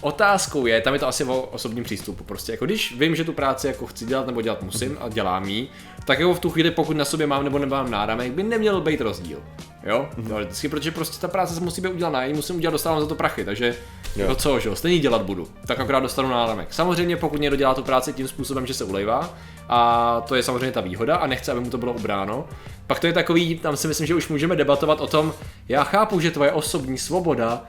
Otázkou 0.00 0.66
je, 0.66 0.80
tam 0.80 0.94
je 0.94 1.00
to 1.00 1.08
asi 1.08 1.24
o 1.24 1.40
osobním 1.40 1.84
přístupu. 1.84 2.24
Prostě 2.24 2.52
jako 2.52 2.64
když 2.64 2.98
vím, 2.98 3.16
že 3.16 3.24
tu 3.24 3.32
práci 3.32 3.66
jako 3.66 3.86
chci 3.86 4.06
dělat 4.06 4.26
nebo 4.26 4.42
dělat 4.42 4.62
musím 4.62 4.98
a 5.00 5.08
dělám 5.08 5.44
ji, 5.44 5.68
tak 6.04 6.18
jako 6.18 6.34
v 6.34 6.40
tu 6.40 6.50
chvíli, 6.50 6.70
pokud 6.70 6.96
na 6.96 7.04
sobě 7.04 7.26
mám 7.26 7.44
nebo 7.44 7.58
nemám 7.58 7.90
náramek, 7.90 8.32
by 8.32 8.42
neměl 8.42 8.80
být 8.80 9.00
rozdíl. 9.00 9.38
Jo? 9.82 10.08
Mm-hmm. 10.18 10.70
Protože 10.70 10.90
prostě 10.90 11.20
ta 11.20 11.28
práce 11.28 11.54
se 11.54 11.60
musí 11.60 11.80
být 11.80 11.88
udělaná, 11.88 12.20
já 12.20 12.26
ji 12.26 12.34
musím 12.34 12.56
udělat, 12.56 12.72
dostávám 12.72 13.00
za 13.00 13.06
to 13.06 13.14
prachy, 13.14 13.44
takže 13.44 13.76
Jo. 14.16 14.22
jako 14.22 14.34
co, 14.34 14.60
že 14.60 14.68
jo, 14.68 14.76
stejně 14.76 14.98
dělat 14.98 15.22
budu, 15.22 15.48
tak 15.66 15.80
akorát 15.80 16.00
dostanu 16.00 16.28
náramek. 16.28 16.74
Samozřejmě, 16.74 17.16
pokud 17.16 17.40
někdo 17.40 17.56
dělá 17.56 17.74
tu 17.74 17.82
práci 17.82 18.12
tím 18.12 18.28
způsobem, 18.28 18.66
že 18.66 18.74
se 18.74 18.84
ulejvá, 18.84 19.34
a 19.68 20.20
to 20.28 20.34
je 20.34 20.42
samozřejmě 20.42 20.72
ta 20.72 20.80
výhoda 20.80 21.16
a 21.16 21.26
nechce, 21.26 21.52
aby 21.52 21.60
mu 21.60 21.70
to 21.70 21.78
bylo 21.78 21.92
ubráno, 21.92 22.48
pak 22.86 23.00
to 23.00 23.06
je 23.06 23.12
takový, 23.12 23.58
tam 23.58 23.76
si 23.76 23.88
myslím, 23.88 24.06
že 24.06 24.14
už 24.14 24.28
můžeme 24.28 24.56
debatovat 24.56 25.00
o 25.00 25.06
tom, 25.06 25.32
já 25.68 25.84
chápu, 25.84 26.20
že 26.20 26.30
tvoje 26.30 26.52
osobní 26.52 26.98
svoboda 26.98 27.62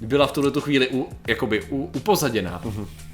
byla 0.00 0.26
v 0.26 0.32
tuhle 0.32 0.50
tu 0.50 0.60
chvíli 0.60 0.88
u, 0.88 1.08
jakoby 1.28 1.62
u, 1.70 1.90
upozaděná. 1.94 2.62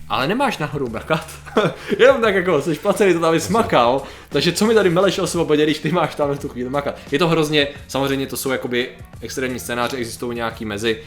Ale 0.09 0.29
nemáš 0.29 0.59
nahoru 0.59 0.89
makat. 0.89 1.27
Jenom 1.99 2.21
tak 2.21 2.35
jako, 2.35 2.63
jsi 2.63 2.75
placený 2.75 3.13
to 3.15 3.21
tam, 3.21 3.29
abys 3.29 3.49
makal. 3.49 4.03
Takže 4.29 4.53
co 4.53 4.67
mi 4.67 4.75
tady 4.75 4.91
meleš 4.91 5.19
o 5.19 5.27
svobodě, 5.27 5.63
když 5.63 5.79
ty 5.79 5.93
máš 5.93 6.15
tam 6.15 6.39
tu 6.39 6.49
chvíli 6.49 6.71
makat. 6.71 6.99
Je 7.11 7.19
to 7.19 7.29
hrozně, 7.29 7.69
samozřejmě 7.89 8.27
to 8.27 8.37
jsou 8.37 8.51
jakoby 8.51 8.89
extrémní 9.21 9.61
scénáře, 9.61 9.97
existují 9.97 10.37
nějaký 10.37 10.65
mezi. 10.65 11.03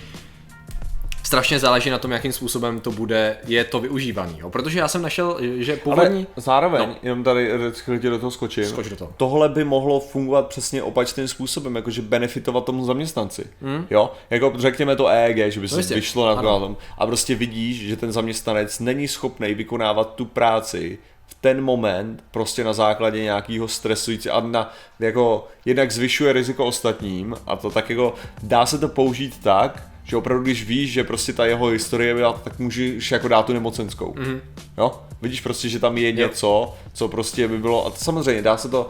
Strašně 1.25 1.59
záleží 1.59 1.89
na 1.89 1.97
tom, 1.97 2.11
jakým 2.11 2.31
způsobem 2.33 2.79
to 2.79 2.91
bude, 2.91 3.37
je 3.47 3.63
to 3.63 3.79
využívaný. 3.79 4.35
Jo? 4.39 4.49
Protože 4.49 4.79
já 4.79 4.87
jsem 4.87 5.01
našel, 5.01 5.37
že 5.57 5.75
původní... 5.75 6.17
Ale 6.35 6.41
zároveň, 6.43 6.81
No. 6.81 6.87
no. 6.87 6.95
jenom 7.03 7.23
tady 7.23 7.49
chvíli 7.71 7.99
tě 7.99 8.09
do 8.09 8.19
toho 8.19 8.31
skočím, 8.31 8.65
Skoč 8.65 8.89
do 8.89 8.95
toho. 8.95 9.11
tohle 9.17 9.49
by 9.49 9.63
mohlo 9.63 9.99
fungovat 9.99 10.47
přesně 10.47 10.83
opačným 10.83 11.27
způsobem, 11.27 11.75
jakože 11.75 12.01
benefitovat 12.01 12.65
tomu 12.65 12.85
zaměstnanci. 12.85 13.45
Hmm. 13.61 13.87
Jo, 13.89 14.11
jako 14.29 14.53
řekněme 14.57 14.95
to 14.95 15.07
EEG, 15.07 15.51
že 15.53 15.59
by 15.59 15.67
se 15.67 15.79
jistě. 15.79 15.95
vyšlo 15.95 16.35
na 16.35 16.41
tom 16.41 16.77
a 16.97 17.05
prostě 17.07 17.35
vidíš, 17.35 17.87
že 17.87 17.95
ten 17.95 18.11
zaměstnanec 18.11 18.79
není 18.79 19.07
schopný 19.07 19.53
vykonávat 19.53 20.15
tu 20.15 20.25
práci 20.25 20.97
v 21.27 21.33
ten 21.41 21.61
moment 21.61 22.23
prostě 22.31 22.63
na 22.63 22.73
základě 22.73 23.23
nějakého 23.23 23.67
stresující 23.67 24.29
a 24.29 24.39
na, 24.39 24.73
jako 24.99 25.47
jednak 25.65 25.91
zvyšuje 25.91 26.33
riziko 26.33 26.65
ostatním 26.65 27.35
a 27.47 27.55
to 27.55 27.69
tak 27.69 27.89
jako 27.89 28.13
dá 28.43 28.65
se 28.65 28.77
to 28.77 28.87
použít 28.87 29.39
tak, 29.43 29.83
že 30.05 30.17
opravdu 30.17 30.43
když 30.43 30.65
víš, 30.65 30.91
že 30.91 31.03
prostě 31.03 31.33
ta 31.33 31.45
jeho 31.45 31.65
historie 31.65 32.13
byla, 32.13 32.33
tak 32.33 32.59
můžeš 32.59 33.11
jako 33.11 33.27
dát 33.27 33.45
tu 33.45 33.53
nemocenskou. 33.53 34.13
Mm-hmm. 34.13 34.39
Jo? 34.77 34.91
Vidíš 35.21 35.41
prostě, 35.41 35.69
že 35.69 35.79
tam 35.79 35.97
je 35.97 36.11
něco, 36.11 36.73
co 36.93 37.07
prostě 37.07 37.47
by 37.47 37.57
bylo, 37.57 37.85
a 37.85 37.89
to 37.89 37.95
samozřejmě 37.97 38.41
dá 38.41 38.57
se 38.57 38.69
to, 38.69 38.89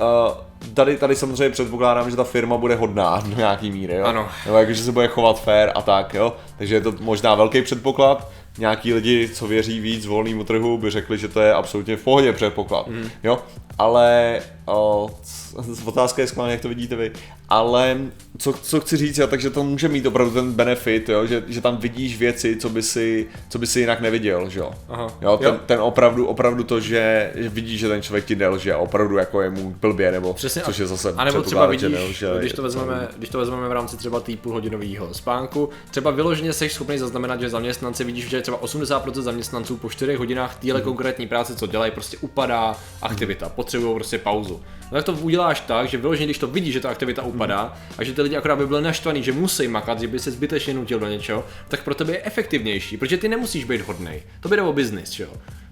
uh, 0.00 0.74
tady, 0.74 0.96
tady 0.96 1.16
samozřejmě 1.16 1.50
předpokládám, 1.50 2.10
že 2.10 2.16
ta 2.16 2.24
firma 2.24 2.56
bude 2.56 2.74
hodná 2.74 3.20
do 3.26 3.36
nějaký 3.36 3.70
míry, 3.70 3.94
jo? 3.94 4.04
Ano. 4.04 4.28
Nebo 4.46 4.58
jako, 4.58 4.72
že 4.72 4.82
se 4.82 4.92
bude 4.92 5.08
chovat 5.08 5.42
fair 5.42 5.70
a 5.74 5.82
tak, 5.82 6.14
jo? 6.14 6.36
Takže 6.58 6.74
je 6.74 6.80
to 6.80 6.94
možná 7.00 7.34
velký 7.34 7.62
předpoklad, 7.62 8.28
nějaký 8.58 8.94
lidi, 8.94 9.28
co 9.28 9.46
věří 9.46 9.80
víc 9.80 10.06
volnému 10.06 10.44
trhu, 10.44 10.78
by 10.78 10.90
řekli, 10.90 11.18
že 11.18 11.28
to 11.28 11.40
je 11.40 11.54
absolutně 11.54 11.96
v 11.96 12.04
pohodě 12.04 12.32
předpoklad, 12.32 12.86
mm. 12.86 13.10
jo? 13.22 13.38
Ale 13.78 14.40
O, 14.68 15.10
otázka 15.84 16.22
je 16.22 16.28
skvělá, 16.28 16.48
jak 16.50 16.60
to 16.60 16.68
vidíte 16.68 16.96
vy. 16.96 17.12
Ale 17.48 17.98
co, 18.38 18.52
co 18.52 18.80
chci 18.80 18.96
říct, 18.96 19.18
jo, 19.18 19.26
takže 19.26 19.50
to 19.50 19.64
může 19.64 19.88
mít 19.88 20.06
opravdu 20.06 20.32
ten 20.34 20.52
benefit, 20.52 21.08
jo, 21.08 21.26
že, 21.26 21.44
že 21.46 21.60
tam 21.60 21.76
vidíš 21.76 22.18
věci, 22.18 22.56
co 22.56 22.68
by 22.68 22.82
si, 22.82 23.26
co 23.48 23.58
by 23.58 23.66
si 23.66 23.80
jinak 23.80 24.00
neviděl, 24.00 24.48
že 24.50 24.60
jo. 24.60 24.72
Aha. 24.88 25.06
Jo, 25.22 25.36
ten, 25.36 25.54
Jo. 25.54 25.60
ten 25.66 25.80
opravdu, 25.80 26.26
opravdu 26.26 26.64
to, 26.64 26.80
že, 26.80 27.30
že 27.34 27.48
vidíš, 27.48 27.80
že 27.80 27.88
ten 27.88 28.02
člověk 28.02 28.24
ti 28.24 28.36
nelže 28.36 28.74
opravdu 28.74 29.16
jako 29.16 29.42
je 29.42 29.50
mu 29.50 29.74
blbě, 29.80 30.12
nebo 30.12 30.34
Přesně, 30.34 30.62
což 30.62 30.78
je 30.78 30.86
zase 30.86 31.12
a 31.16 31.24
nebo 31.24 31.42
třeba 31.42 31.66
vidíš, 31.66 31.88
nelže, 31.92 32.28
když 32.38 32.50
je 32.50 32.56
to, 32.56 32.62
vezmeme, 32.62 33.08
když 33.16 33.30
to 33.30 33.38
vezmeme 33.38 33.68
v 33.68 33.72
rámci 33.72 33.96
třeba 33.96 34.20
tý 34.20 34.36
půlhodinového 34.36 35.14
spánku, 35.14 35.68
třeba 35.90 36.10
vyloženě 36.10 36.52
jsi 36.52 36.68
schopný 36.68 36.98
zaznamenat, 36.98 37.40
že 37.40 37.48
zaměstnanci 37.50 38.04
vidíš, 38.04 38.28
že 38.28 38.40
třeba 38.42 38.58
80% 38.62 39.22
zaměstnanců 39.22 39.76
po 39.76 39.90
4 39.90 40.14
hodinách 40.14 40.50
Mhm. 40.50 40.60
téhle 40.60 40.80
konkrétní 40.80 41.26
práce, 41.28 41.56
co 41.56 41.66
dělají, 41.66 41.92
prostě 41.92 42.16
upadá 42.20 42.76
aktivita, 43.02 43.48
potřebují 43.48 43.94
prostě 43.94 44.18
pauzu. 44.18 44.57
No 44.92 44.96
tak 44.98 45.04
to 45.04 45.12
uděláš 45.12 45.60
tak, 45.60 45.88
že 45.88 45.98
vyloženě, 45.98 46.26
když 46.26 46.38
to 46.38 46.46
vidíš, 46.46 46.72
že 46.74 46.80
ta 46.80 46.90
aktivita 46.90 47.22
Mhm. 47.22 47.30
upadá 47.30 47.76
a 47.98 48.04
že 48.04 48.12
ty 48.12 48.22
lidi 48.22 48.36
akorát 48.36 48.56
by 48.56 48.66
byli 48.66 48.82
naštvaný, 48.82 49.22
že 49.22 49.32
musí 49.32 49.68
makat, 49.68 50.00
že 50.00 50.06
by 50.08 50.18
se 50.18 50.30
zbytečně 50.30 50.74
nutil 50.74 50.98
do 51.00 51.08
něčeho, 51.08 51.46
tak 51.68 51.82
pro 51.84 51.94
tebe 51.94 52.12
je 52.12 52.22
efektivnější, 52.24 52.96
protože 52.96 53.16
ty 53.16 53.28
nemusíš 53.28 53.64
být 53.64 53.80
hodnej. 53.80 54.22
To 54.40 54.48
by 54.48 54.56
jde 54.56 54.62
o 54.62 54.72
business, 54.72 55.18
jo. 55.18 55.28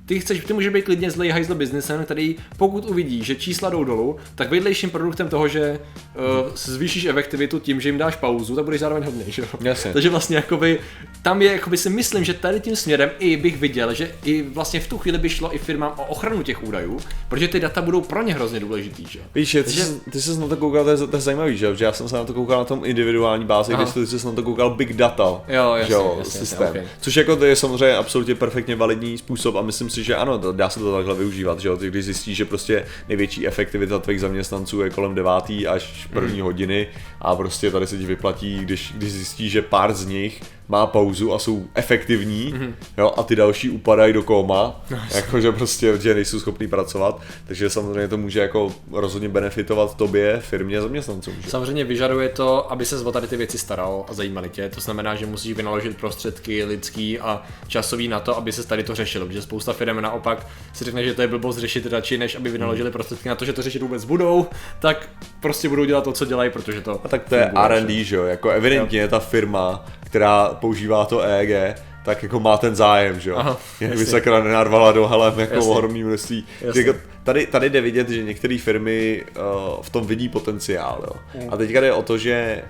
Ty, 0.06 0.20
chceš, 0.20 0.44
ty 0.44 0.52
můžeš 0.52 0.72
být 0.72 0.84
klidně 0.84 1.10
zlej 1.10 1.28
hajzl 1.30 1.54
biznesem, 1.54 2.04
který 2.04 2.36
pokud 2.56 2.84
uvidí, 2.90 3.24
že 3.24 3.34
čísla 3.34 3.70
jdou 3.70 3.84
dolů, 3.84 4.16
tak 4.34 4.50
vedlejším 4.50 4.90
produktem 4.90 5.28
toho, 5.28 5.48
že 5.48 5.78
uh, 6.14 6.50
zvýšíš 6.54 7.04
efektivitu 7.04 7.58
tím, 7.58 7.80
že 7.80 7.88
jim 7.88 7.98
dáš 7.98 8.16
pauzu, 8.16 8.56
tak 8.56 8.64
budeš 8.64 8.80
zároveň 8.80 9.04
hodný, 9.04 9.24
že 9.28 9.42
jo? 9.42 9.48
Jasně. 9.60 9.92
Takže 9.92 10.10
vlastně 10.10 10.36
jakoby, 10.36 10.78
tam 11.22 11.42
je, 11.42 11.52
jakoby 11.52 11.76
si 11.76 11.90
myslím, 11.90 12.24
že 12.24 12.34
tady 12.34 12.60
tím 12.60 12.76
směrem 12.76 13.10
i 13.18 13.36
bych 13.36 13.56
viděl, 13.56 13.94
že 13.94 14.10
i 14.24 14.42
vlastně 14.42 14.80
v 14.80 14.88
tu 14.88 14.98
chvíli 14.98 15.18
by 15.18 15.28
šlo 15.28 15.54
i 15.54 15.58
firmám 15.58 15.92
o 15.96 16.04
ochranu 16.04 16.42
těch 16.42 16.62
údajů, 16.64 17.00
protože 17.28 17.48
ty 17.48 17.60
data 17.60 17.82
budou 17.82 18.00
pro 18.00 18.22
ně 18.22 18.34
hrozně 18.34 18.60
důležitý, 18.60 19.06
že 19.10 19.18
jo? 19.18 19.24
Víš, 19.34 19.52
ty, 19.52 19.62
Takže- 19.62 19.84
jsi, 19.84 20.00
ty 20.10 20.20
jsi 20.22 20.40
na 20.40 20.48
to 20.48 20.56
koukal, 20.56 20.84
to 20.84 20.90
je, 20.90 20.96
to 20.96 21.16
je 21.16 21.20
zajímavý, 21.20 21.56
že 21.56 21.66
jo? 21.66 21.74
já 21.78 21.92
jsem 21.92 22.08
se 22.08 22.16
na 22.16 22.24
to 22.24 22.34
koukal 22.34 22.58
na 22.58 22.64
tom 22.64 22.84
individuální 22.84 23.44
bázi, 23.44 23.74
když 23.74 23.90
ty 23.90 24.06
jsi 24.06 24.26
na 24.26 24.32
to 24.32 24.42
koukal 24.42 24.70
big 24.74 24.92
data, 24.92 25.40
Jo, 25.48 25.74
jasně, 25.74 25.86
že 25.86 25.92
jo, 25.92 26.14
jasně, 26.18 26.40
systém. 26.40 26.62
jasně, 26.66 26.80
ok. 26.80 26.86
Což 27.00 27.16
jako 27.16 27.36
to 27.36 27.44
je 27.44 27.56
samozřejmě 27.56 27.96
absolutně 27.96 28.34
perfektně 28.34 28.76
validní 28.76 29.18
způsob 29.18 29.56
a 29.56 29.62
myslím 29.62 29.90
si, 29.90 29.95
že 30.04 30.16
ano, 30.16 30.38
dá 30.52 30.70
se 30.70 30.80
to 30.80 30.96
takhle 30.96 31.14
využívat, 31.14 31.60
že 31.60 31.68
jo, 31.68 31.76
ty 31.76 31.88
když 31.88 32.04
zjistíš, 32.04 32.36
že 32.36 32.44
prostě 32.44 32.84
největší 33.08 33.46
efektivita 33.46 33.98
tvých 33.98 34.20
zaměstnanců 34.20 34.80
je 34.82 34.90
kolem 34.90 35.14
9. 35.14 35.66
až 35.68 36.08
první 36.12 36.36
Mhm. 36.36 36.42
hodiny 36.44 36.88
a 37.20 37.36
prostě 37.36 37.70
tady 37.70 37.86
se 37.86 37.98
ti 37.98 38.06
vyplatí, 38.06 38.58
když, 38.58 38.92
když 38.96 39.12
zjistíš, 39.12 39.52
že 39.52 39.62
pár 39.62 39.94
z 39.94 40.06
nich 40.06 40.42
má 40.68 40.86
pauzu 40.86 41.34
a 41.34 41.38
jsou 41.38 41.66
efektivní, 41.74 42.52
Mhm. 42.54 42.74
jo, 42.98 43.12
a 43.16 43.22
ty 43.22 43.36
další 43.36 43.70
upadají 43.70 44.12
do 44.12 44.22
kóma, 44.22 44.84
jakože 45.14 45.52
prostě, 45.52 45.98
že 45.98 46.14
nejsou 46.14 46.40
schopní 46.40 46.68
pracovat, 46.68 47.22
takže 47.46 47.70
samozřejmě 47.70 48.08
to 48.08 48.16
může 48.18 48.40
jako 48.40 48.74
rozhodně 48.92 49.28
benefitovat 49.28 49.96
tobě, 49.96 50.40
firmě, 50.40 50.80
zaměstnancům. 50.80 51.34
Že? 51.44 51.50
Samozřejmě 51.50 51.84
vyžaduje 51.84 52.28
to, 52.28 52.72
aby 52.72 52.84
se 52.84 53.04
o 53.04 53.12
tady 53.12 53.26
ty 53.26 53.36
věci 53.36 53.58
staral 53.58 54.04
a 54.08 54.14
zajímali 54.14 54.48
tě. 54.48 54.68
To 54.74 54.80
znamená, 54.80 55.14
že 55.14 55.26
musíš 55.26 55.52
vynaložit 55.52 55.96
prostředky 55.96 56.64
lidský 56.64 57.18
a 57.18 57.42
časový 57.68 58.08
na 58.08 58.20
to, 58.20 58.36
aby 58.36 58.52
se 58.52 58.66
tady 58.66 58.82
to 58.82 58.94
řešilo. 58.94 59.26
Protože 59.26 59.42
spousta 59.42 59.72
firm 59.72 59.85
naopak 59.94 60.46
si 60.72 60.84
řekne, 60.84 61.04
že 61.04 61.14
to 61.14 61.22
je 61.22 61.28
blbost 61.28 61.58
řešit 61.58 61.86
radši, 61.86 62.18
než 62.18 62.36
aby 62.36 62.50
vynaložili 62.50 62.90
prostředky 62.90 63.28
na 63.28 63.34
to, 63.34 63.44
že 63.44 63.52
to 63.52 63.62
řešit 63.62 63.82
vůbec 63.82 64.04
budou, 64.04 64.46
tak 64.78 65.08
prostě 65.40 65.68
budou 65.68 65.84
dělat 65.84 66.04
to, 66.04 66.12
co 66.12 66.24
dělají, 66.24 66.50
protože 66.50 66.80
to. 66.80 67.00
A 67.04 67.08
tak 67.08 67.28
to 67.28 67.34
je 67.34 67.52
R&D, 67.64 68.04
že 68.04 68.16
jo, 68.16 68.24
jako 68.24 68.50
evidentně 68.50 69.08
ta 69.08 69.18
firma, 69.18 69.86
která 70.00 70.48
používá 70.48 71.04
to 71.04 71.20
EEG, 71.20 71.76
tak 72.04 72.22
jako 72.22 72.40
má 72.40 72.58
ten 72.58 72.76
zájem, 72.76 73.20
že 73.20 73.30
jo. 73.30 73.36
Aha, 73.36 73.56
Jak 73.80 73.98
by 73.98 74.06
sakra 74.06 74.42
nenarvala 74.42 74.92
do 74.92 75.08
helem 75.08 75.40
jako 75.40 75.54
Jasně. 75.54 75.70
ohromný 75.70 76.04
množství. 76.04 76.46
Jako 76.74 76.98
tady, 77.22 77.46
tady 77.46 77.70
jde 77.70 77.80
vidět, 77.80 78.08
že 78.08 78.22
některé 78.22 78.58
firmy 78.58 79.24
uh, 79.28 79.82
v 79.82 79.90
tom 79.90 80.06
vidí 80.06 80.28
potenciál, 80.28 81.04
jo. 81.06 81.42
Mm. 81.42 81.54
A 81.54 81.56
teďka 81.56 81.80
jde 81.80 81.92
o 81.92 82.02
to, 82.02 82.18
že, 82.18 82.62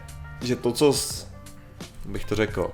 že 0.43 0.57
to, 0.57 0.73
co 0.73 0.93
s, 0.93 1.29
bych 2.05 2.25
to 2.25 2.35
řekl, 2.35 2.71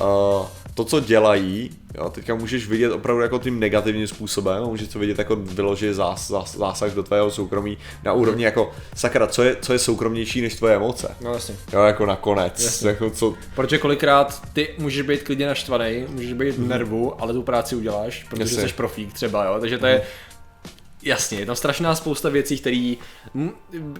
uh, 0.00 0.46
to, 0.74 0.84
co 0.84 1.00
dělají, 1.00 1.70
jo, 1.94 2.10
teďka 2.10 2.34
můžeš 2.34 2.68
vidět 2.68 2.92
opravdu 2.92 3.22
jako 3.22 3.38
tím 3.38 3.60
negativním 3.60 4.06
způsobem, 4.06 4.64
můžeš 4.64 4.88
to 4.88 4.98
vidět 4.98 5.18
jako 5.18 5.36
vyložit 5.36 5.94
zás, 5.94 6.28
zás, 6.28 6.56
zásah 6.56 6.92
do 6.92 7.02
tvého 7.02 7.30
soukromí 7.30 7.78
na 8.04 8.12
úrovni 8.12 8.44
jako, 8.44 8.70
sakra, 8.94 9.26
co 9.26 9.42
je, 9.42 9.56
co 9.62 9.72
je 9.72 9.78
soukromnější 9.78 10.40
než 10.40 10.54
tvoje 10.54 10.74
emoce? 10.76 11.16
No 11.20 11.32
jasně. 11.34 11.56
Jo, 11.72 11.82
jako 11.82 12.06
nakonec, 12.06 12.64
Jasně. 12.64 12.88
jako 12.88 13.10
co, 13.10 13.34
Protože 13.54 13.78
kolikrát 13.78 14.42
ty 14.52 14.68
můžeš 14.78 15.02
být 15.02 15.22
klidně 15.22 15.46
naštvaný, 15.46 16.04
můžeš 16.08 16.32
být 16.32 16.54
v 16.54 16.68
nervu, 16.68 17.22
ale 17.22 17.32
tu 17.32 17.42
práci 17.42 17.76
uděláš, 17.76 18.24
protože 18.30 18.54
Jasně. 18.54 18.68
jsi 18.68 18.74
profík 18.74 19.12
třeba, 19.12 19.44
jo. 19.44 19.60
Takže 19.60 19.78
to 19.78 19.86
je, 19.86 20.02
Jasně, 21.06 21.38
je 21.38 21.46
tam 21.46 21.56
strašná 21.56 21.94
spousta 21.94 22.28
věcí, 22.28 22.58
které 22.58 22.94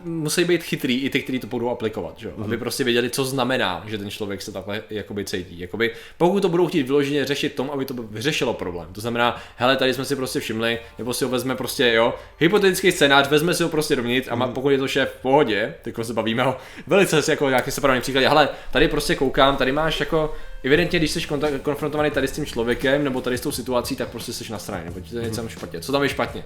musí 0.04 0.44
být 0.44 0.62
chytrý, 0.62 1.00
i 1.00 1.10
ty, 1.10 1.22
kteří 1.22 1.38
to 1.38 1.46
budou 1.46 1.68
aplikovat, 1.68 2.18
že? 2.18 2.28
jo? 2.28 2.34
aby 2.44 2.56
prostě 2.56 2.84
věděli, 2.84 3.10
co 3.10 3.24
znamená, 3.24 3.84
že 3.86 3.98
ten 3.98 4.10
člověk 4.10 4.42
se 4.42 4.52
takhle 4.52 4.82
jakoby 4.90 5.24
cítí. 5.24 5.58
Jakoby, 5.58 5.90
pokud 6.18 6.40
to 6.40 6.48
budou 6.48 6.66
chtít 6.66 6.82
vyloženě 6.82 7.24
řešit 7.24 7.54
tom, 7.54 7.70
aby 7.70 7.84
to 7.84 7.94
vyřešilo 7.94 8.54
problém. 8.54 8.88
To 8.92 9.00
znamená, 9.00 9.42
hele, 9.56 9.76
tady 9.76 9.94
jsme 9.94 10.04
si 10.04 10.16
prostě 10.16 10.40
všimli, 10.40 10.78
nebo 10.98 11.14
si 11.14 11.24
ho 11.24 11.30
vezme 11.30 11.56
prostě, 11.56 11.92
jo, 11.92 12.14
hypotetický 12.38 12.92
scénář, 12.92 13.28
vezme 13.28 13.54
si 13.54 13.62
ho 13.62 13.68
prostě 13.68 13.96
dovnitř 13.96 14.28
a 14.30 14.34
má, 14.34 14.48
pokud 14.48 14.70
je 14.70 14.78
to 14.78 14.88
šéf 14.88 15.08
v 15.18 15.22
pohodě, 15.22 15.74
tak 15.82 15.94
se 16.02 16.12
bavíme 16.12 16.44
o 16.44 16.56
velice 16.86 17.22
jako 17.28 17.48
nějaký 17.48 17.70
separátní 17.70 18.00
příklad. 18.00 18.24
Hele, 18.24 18.48
tady 18.70 18.88
prostě 18.88 19.14
koukám, 19.14 19.56
tady 19.56 19.72
máš 19.72 20.00
jako 20.00 20.34
evidentně, 20.64 20.98
když 20.98 21.10
jsi 21.10 21.26
konfrontovaný 21.62 22.10
tady 22.10 22.28
s 22.28 22.32
tím 22.32 22.46
člověkem 22.46 23.04
nebo 23.04 23.20
tady 23.20 23.38
s 23.38 23.40
tou 23.40 23.52
situací, 23.52 23.96
tak 23.96 24.08
prostě 24.08 24.32
jsi 24.32 24.52
na 24.52 24.58
straně, 24.58 24.84
nebo 24.84 25.00
ti 25.00 25.10
to 25.10 25.18
je 25.18 25.24
něco 25.24 25.48
špatně. 25.48 25.80
Co 25.80 25.92
tam 25.92 26.02
je 26.02 26.08
špatně? 26.08 26.44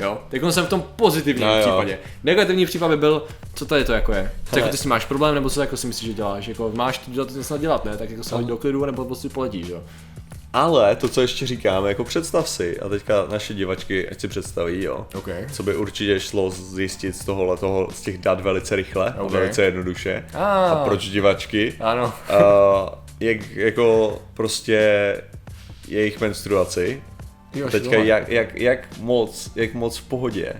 Jo, 0.00 0.18
teď 0.28 0.42
jsem 0.50 0.66
v 0.66 0.68
tom 0.68 0.84
pozitivním 0.96 1.46
No 1.48 1.54
jo. 1.56 1.60
případě. 1.60 1.98
Negativní 2.24 2.66
případ 2.66 2.88
by 2.88 2.96
byl, 2.96 3.22
co 3.54 3.66
tady 3.66 3.84
to 3.84 3.92
jako 3.92 4.12
je? 4.12 4.32
Co, 4.50 4.58
jako 4.58 4.70
ty 4.70 4.76
si 4.76 4.88
máš 4.88 5.04
problém, 5.04 5.34
nebo 5.34 5.50
co 5.50 5.60
jako 5.60 5.76
si 5.76 5.86
myslíš, 5.86 6.08
že 6.08 6.14
děláš? 6.14 6.48
Jako 6.48 6.70
máš 6.74 6.98
to 6.98 7.10
dělat, 7.10 7.30
něco 7.30 7.58
dělat, 7.58 7.84
ne? 7.84 7.96
Tak 7.96 8.10
jako 8.10 8.24
se 8.24 8.34
hodí 8.34 8.48
do 8.48 8.56
klidu, 8.56 8.84
nebo 8.84 9.04
prostě 9.04 9.28
poletíš, 9.28 9.68
jo? 9.68 9.82
Ale 10.52 10.96
to, 10.96 11.08
co 11.08 11.20
ještě 11.20 11.46
říkáme, 11.46 11.88
jako 11.88 12.04
představ 12.04 12.48
si, 12.48 12.80
a 12.80 12.88
teďka 12.88 13.26
naše 13.30 13.54
divačky, 13.54 14.08
ať 14.08 14.20
si 14.20 14.28
představí, 14.28 14.84
jo, 14.84 15.06
OK. 15.14 15.28
co 15.52 15.62
by 15.62 15.76
určitě 15.76 16.20
šlo 16.20 16.50
zjistit 16.50 17.16
z 17.16 17.24
tohohle 17.24 17.56
toho, 17.56 17.88
z 17.92 18.00
těch 18.00 18.18
dat 18.18 18.40
velice 18.40 18.76
rychle 18.76 19.14
Ok. 19.18 19.30
a 19.30 19.32
velice 19.38 19.62
jednoduše. 19.62 20.24
Ah. 20.34 20.38
A 20.70 20.84
proč 20.84 21.08
divačky? 21.08 21.74
Ano. 21.80 22.12
A 22.28 22.38
jak 23.20 23.50
jako 23.50 24.18
prostě 24.34 25.16
jejich 25.88 26.20
menstruaci. 26.20 27.02
Jo, 27.54 27.70
teďka 27.70 27.96
jak, 27.96 28.28
jak, 28.28 28.54
jak, 28.54 28.98
moc, 28.98 29.50
jak 29.56 29.74
moc 29.74 29.96
v 29.98 30.08
pohodě, 30.08 30.52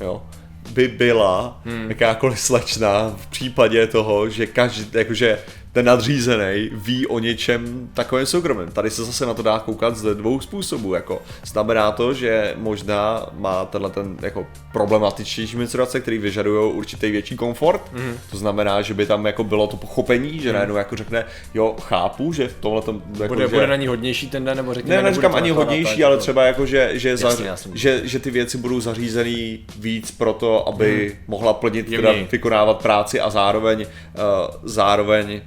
jo, 0.00 0.22
by 0.70 0.88
byla 0.88 1.60
hmm. 1.64 1.88
jakákoliv 1.88 2.40
slečna 2.40 3.16
v 3.16 3.26
případě 3.26 3.86
toho, 3.86 4.28
že 4.28 4.46
každý, 4.46 4.98
jakože 4.98 5.38
ten 5.78 5.86
nadřízený 5.86 6.70
ví 6.72 7.06
o 7.06 7.18
něčem 7.18 7.90
takovém 7.94 8.26
soukromém. 8.26 8.68
Tady 8.70 8.90
se 8.90 9.04
zase 9.04 9.26
na 9.26 9.34
to 9.34 9.42
dá 9.42 9.58
koukat 9.58 9.96
ze 9.96 10.14
dvou 10.14 10.40
způsobů. 10.40 10.94
Jako. 10.94 11.22
Znamená 11.46 11.92
to, 11.92 12.14
že 12.14 12.54
možná 12.56 13.26
má 13.38 13.64
tenhle 13.64 13.90
ten 13.90 14.16
jako 14.22 14.46
problematičtější 14.72 15.56
menstruace, 15.56 16.00
který 16.00 16.18
vyžadují 16.18 16.72
určitý 16.72 17.10
větší 17.10 17.36
komfort. 17.36 17.92
Mm. 17.92 18.18
To 18.30 18.36
znamená, 18.36 18.82
že 18.82 18.94
by 18.94 19.06
tam 19.06 19.26
jako 19.26 19.44
bylo 19.44 19.66
to 19.66 19.76
pochopení, 19.76 20.40
že 20.40 20.52
najednou 20.52 20.76
jako 20.76 20.96
řekne, 20.96 21.24
jo, 21.54 21.76
chápu, 21.80 22.32
že 22.32 22.48
v 22.48 22.54
tomhle 22.54 22.82
tom 22.82 23.02
jako, 23.20 23.34
Bude, 23.34 23.48
že... 23.48 23.54
bude 23.54 23.66
na 23.66 23.76
ní 23.76 23.86
hodnější 23.86 24.30
ten 24.30 24.44
den, 24.44 24.56
nebo 24.56 24.74
řekněme, 24.74 24.96
Ne, 24.96 25.02
neříkám 25.02 25.34
ani 25.34 25.50
hodnější, 25.50 26.04
ale 26.04 26.16
třeba 26.16 26.44
jako, 26.44 26.66
že, 26.66 26.90
že, 26.92 27.08
Jasně, 27.08 27.30
za, 27.30 27.44
jasně. 27.44 27.72
že, 27.74 28.00
že 28.04 28.18
ty 28.18 28.30
věci 28.30 28.58
budou 28.58 28.80
zařízený 28.80 29.64
víc 29.78 30.10
pro 30.10 30.32
to, 30.32 30.68
aby 30.68 31.16
mohla 31.28 31.52
plnit, 31.52 31.90
teda 31.90 32.12
vykonávat 32.32 32.82
práci 32.82 33.20
a 33.20 33.30
zároveň, 33.30 33.80
uh, 33.80 34.54
zároveň 34.62 35.40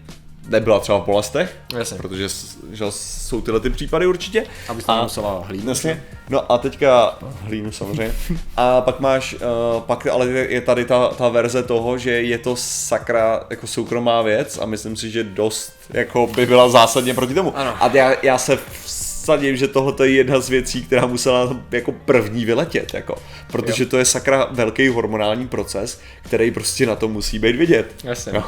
nebyla 0.48 0.80
třeba 0.80 0.98
v 0.98 1.06
bolestech, 1.06 1.58
Jasně. 1.78 1.98
protože 1.98 2.28
že 2.72 2.86
jsou 2.90 3.42
tyhle 3.42 3.60
ty 3.60 3.70
případy 3.70 4.08
určitě. 4.08 4.46
Abys 4.68 4.86
tam 4.86 4.98
nemusela 4.98 5.44
hlídnout. 5.46 5.70
Jasně. 5.70 6.04
No 6.30 6.52
a 6.52 6.58
teďka 6.58 7.18
hlínu 7.42 7.72
samozřejmě. 7.72 8.16
A 8.58 8.82
pak 8.82 9.00
máš, 9.00 9.34
uh, 9.34 9.40
pak 9.82 10.08
ale 10.08 10.28
je 10.28 10.62
tady 10.62 10.86
ta, 10.86 11.08
ta 11.08 11.30
verze 11.30 11.64
toho, 11.64 11.98
že 11.98 12.12
je 12.12 12.38
to 12.38 12.56
sakra 12.56 13.44
jako 13.50 13.68
soukromá 13.68 14.22
věc 14.22 14.60
a 14.62 14.66
myslím 14.66 14.96
si, 14.96 15.12
že 15.12 15.24
dost 15.24 15.74
jako 15.90 16.28
by 16.28 16.46
byla 16.46 16.70
zásadně 16.70 17.14
proti 17.14 17.34
tomu. 17.34 17.58
Ano. 17.58 17.76
A 17.84 17.88
já, 17.94 18.14
já 18.24 18.38
se 18.38 18.60
vsadím, 18.86 19.56
že 19.56 19.68
tohle 19.68 20.08
je 20.08 20.12
jedna 20.16 20.40
z 20.40 20.50
věcí, 20.50 20.84
která 20.84 21.06
musela 21.06 21.56
jako 21.72 21.92
první 21.92 22.46
vyletět, 22.46 22.94
jako, 22.94 23.16
protože 23.52 23.84
Jo. 23.84 23.90
to 23.90 23.98
je 23.98 24.06
sakra 24.06 24.48
velký 24.52 24.88
hormonální 24.88 25.48
proces, 25.48 26.00
který 26.24 26.52
prostě 26.52 26.86
na 26.86 26.96
to 26.96 27.08
musí 27.08 27.40
být 27.40 27.56
vidět. 27.56 27.96
Jasně. 28.04 28.34
No. 28.34 28.44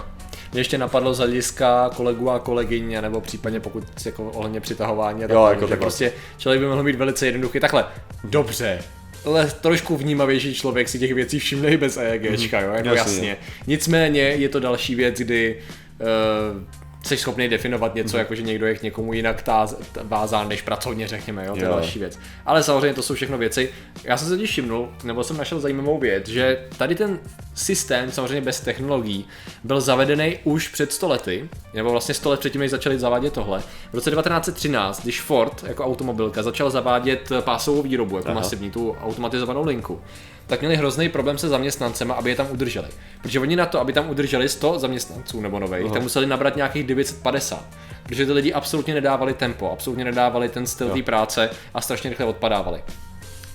Mě 0.53 0.59
ještě 0.59 0.77
napadlo 0.77 1.13
z 1.13 1.17
hlediska 1.17 1.89
kolegů 1.95 2.29
a 2.29 2.39
kolegyň, 2.39 2.97
nebo 3.01 3.21
případně 3.21 3.59
pokud 3.59 3.83
jako 4.05 4.29
ohledně 4.29 4.61
přitahování 4.61 5.23
a 5.23 5.27
tak 5.27 5.35
Jo, 5.35 5.45
jako 5.47 5.67
že 5.67 5.75
prostě 5.75 6.11
člověk 6.37 6.61
by 6.61 6.67
mohl 6.67 6.83
být 6.83 6.95
velice 6.95 7.25
jednoduchý. 7.25 7.59
Takhle, 7.59 7.85
dobře, 8.23 8.79
ale 9.25 9.51
trošku 9.61 9.97
vnímavější 9.97 10.53
člověk 10.53 10.89
si 10.89 10.99
těch 10.99 11.13
věcí 11.13 11.39
všimne 11.39 11.69
i 11.69 11.77
bez 11.77 11.97
EEGčka, 11.97 12.61
jo, 12.61 12.71
jako 12.73 12.87
Mhm. 12.87 12.97
Jasně. 12.97 13.13
jasně. 13.29 13.37
Nicméně 13.67 14.21
je 14.21 14.49
to 14.49 14.59
další 14.59 14.95
věc, 14.95 15.15
kdy 15.17 15.59
uh, 15.99 16.61
jsi 17.05 17.17
schopný 17.17 17.47
definovat 17.47 17.95
něco, 17.95 18.17
mm. 18.17 18.19
jako 18.19 18.35
že 18.35 18.41
někdo 18.41 18.65
je 18.65 18.75
k 18.75 18.83
někomu 18.83 19.13
jinak 19.13 19.41
táz, 19.41 19.75
vázán 20.03 20.49
než 20.49 20.61
pracovně, 20.61 21.07
řekněme, 21.07 21.45
jo, 21.45 21.53
to 21.53 21.59
je 21.59 21.67
další 21.67 21.99
věc. 21.99 22.19
Ale 22.45 22.63
samozřejmě 22.63 22.93
to 22.93 23.01
jsou 23.01 23.13
všechno 23.13 23.37
věci. 23.37 23.69
Já 24.03 24.17
jsem 24.17 24.27
se 24.27 24.35
totiž 24.35 24.49
všimnul, 24.49 24.93
nebo 25.03 25.23
jsem 25.23 25.37
našel 25.37 25.59
zajímavou 25.59 25.99
věc, 25.99 26.27
že 26.27 26.65
tady 26.77 26.95
ten 26.95 27.19
systém, 27.55 28.11
samozřejmě 28.11 28.41
bez 28.41 28.59
technologií, 28.59 29.27
byl 29.63 29.81
zavedený 29.81 30.39
už 30.43 30.67
před 30.67 30.93
100 30.93 31.07
lety, 31.07 31.49
nebo 31.73 31.91
vlastně 31.91 32.13
100 32.13 32.29
let 32.29 32.39
předtím, 32.39 32.61
než 32.61 32.71
začali 32.71 32.99
zavádět 32.99 33.33
tohle. 33.33 33.59
V 33.91 33.93
roce 33.93 34.11
1913, 34.11 35.03
když 35.03 35.21
Ford 35.21 35.63
jako 35.67 35.85
automobilka 35.85 36.43
začal 36.43 36.69
zavádět 36.69 37.29
pásovou 37.41 37.81
výrobu, 37.81 38.17
jako 38.17 38.29
Aha. 38.29 38.39
masivní, 38.39 38.71
tu 38.71 38.95
automatizovanou 39.01 39.65
linku, 39.65 40.01
tak 40.47 40.59
měli 40.59 40.75
hrozný 40.75 41.09
problém 41.09 41.37
se 41.37 41.49
zaměstnancema, 41.49 42.13
aby 42.13 42.29
je 42.29 42.35
tam 42.35 42.47
udrželi. 42.51 42.87
Protože 43.21 43.39
oni 43.39 43.55
na 43.55 43.65
to, 43.65 43.79
aby 43.79 43.93
tam 43.93 44.09
udrželi 44.09 44.49
100 44.49 44.79
zaměstnanců 44.79 45.41
nebo 45.41 45.59
nových, 45.59 45.91
tak 45.91 46.01
museli 46.01 46.25
nabrat 46.25 46.55
nějakých 46.55 46.83
950. 46.83 47.65
Protože 48.03 48.25
ty 48.25 48.31
lidi 48.31 48.53
absolutně 48.53 48.93
nedávali 48.93 49.33
tempo, 49.33 49.71
absolutně 49.71 50.05
nedávali 50.05 50.49
ten 50.49 50.67
styl 50.67 50.89
té 50.89 51.01
práce 51.01 51.49
a 51.73 51.81
strašně 51.81 52.09
rychle 52.09 52.25
odpadávali. 52.25 52.83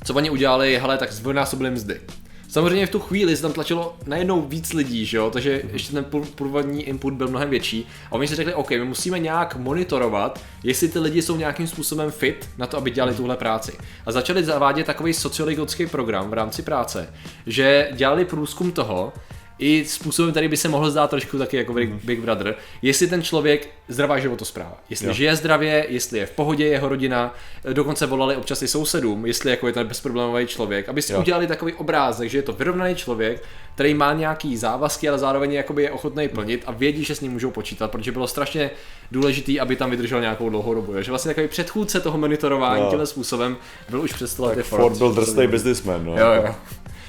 Co 0.04 0.14
oni 0.14 0.30
udělali, 0.30 0.78
hele, 0.78 0.98
tak 0.98 1.12
zdvojnásobili 1.12 1.70
mzdy. 1.70 2.00
Samozřejmě 2.48 2.86
v 2.86 2.90
tu 2.90 3.00
chvíli 3.00 3.36
se 3.36 3.42
tam 3.42 3.52
tlačilo 3.52 3.96
najednou 4.06 4.42
víc 4.42 4.72
lidí, 4.72 5.06
že 5.06 5.16
jo, 5.16 5.30
takže 5.30 5.62
ještě 5.72 5.92
ten 5.92 6.06
původní 6.34 6.82
input 6.82 7.14
byl 7.14 7.28
mnohem 7.28 7.50
větší. 7.50 7.86
A 8.10 8.12
oni 8.12 8.28
si 8.28 8.34
řekli, 8.34 8.54
OK, 8.54 8.70
my 8.70 8.84
musíme 8.84 9.18
nějak 9.18 9.56
monitorovat, 9.56 10.40
jestli 10.62 10.88
ty 10.88 10.98
lidi 10.98 11.22
jsou 11.22 11.36
nějakým 11.36 11.66
způsobem 11.66 12.10
fit 12.10 12.48
na 12.58 12.66
to, 12.66 12.76
aby 12.76 12.90
dělali 12.90 13.14
tuhle 13.14 13.36
práci. 13.36 13.72
A 14.06 14.12
začali 14.12 14.44
zavádět 14.44 14.86
takový 14.86 15.14
sociologický 15.14 15.86
program 15.86 16.30
v 16.30 16.32
rámci 16.32 16.62
práce, 16.62 17.14
že 17.46 17.88
dělali 17.92 18.24
průzkum 18.24 18.72
toho, 18.72 19.12
i 19.58 19.84
způsobem, 19.84 20.30
který 20.30 20.48
by 20.48 20.56
se 20.56 20.68
mohl 20.68 20.90
zdát 20.90 21.10
trošku 21.10 21.38
taky 21.38 21.56
jako 21.56 21.72
Big, 21.72 21.90
Big 21.90 22.20
Brother, 22.20 22.54
jestli 22.82 23.06
ten 23.06 23.22
člověk 23.22 23.68
zdravá 23.88 24.18
životospráva, 24.18 24.78
jestli 24.90 25.06
Jo. 25.06 25.12
žije 25.12 25.36
zdravě, 25.36 25.86
jestli 25.88 26.18
je 26.18 26.26
v 26.26 26.30
pohodě 26.30 26.66
jeho 26.66 26.88
rodina, 26.88 27.34
dokonce 27.72 28.06
volali 28.06 28.36
občas 28.36 28.62
i 28.62 28.68
sousedům, 28.68 29.26
jestli 29.26 29.50
jako 29.50 29.66
je 29.66 29.72
ten 29.72 29.86
bezproblémový 29.86 30.46
člověk, 30.46 30.88
aby 30.88 31.02
si 31.02 31.12
Jo. 31.12 31.18
udělali 31.20 31.46
takový 31.46 31.72
obrázek, 31.72 32.30
že 32.30 32.38
je 32.38 32.42
to 32.42 32.52
vyrovnaný 32.52 32.94
člověk, 32.94 33.42
který 33.74 33.94
má 33.94 34.12
nějaký 34.12 34.56
závazky, 34.56 35.08
ale 35.08 35.18
zároveň 35.18 35.52
jakoby 35.52 35.82
je 35.82 35.90
ochotný 35.90 36.28
plnit 36.28 36.62
a 36.66 36.72
vědí, 36.72 37.04
že 37.04 37.14
s 37.14 37.20
ním 37.20 37.32
můžou 37.32 37.50
počítat, 37.50 37.90
protože 37.90 38.12
bylo 38.12 38.26
strašně 38.28 38.70
důležité, 39.12 39.60
aby 39.60 39.76
tam 39.76 39.90
vydržel 39.90 40.20
nějakou 40.20 40.48
dlouhou 40.50 40.74
dobu. 40.74 40.92
jo. 40.92 41.02
Že 41.02 41.10
vlastně 41.12 41.28
takový 41.28 41.48
předchůdce 41.48 42.00
toho 42.00 42.18
monitorování 42.18 42.82
Jo. 42.82 42.88
tímhle 42.90 43.06
způsobem 43.06 43.56
byl 43.88 44.00
už 44.00 44.12
před 44.12 44.28
100 44.28 44.44
lety 44.46 44.62
Ford 44.62 44.98
byl 44.98 45.12
drsný 45.14 45.46
businessman, 45.46 46.04
no. 46.04 46.12
Jo, 46.18 46.32
jo. 46.46 46.54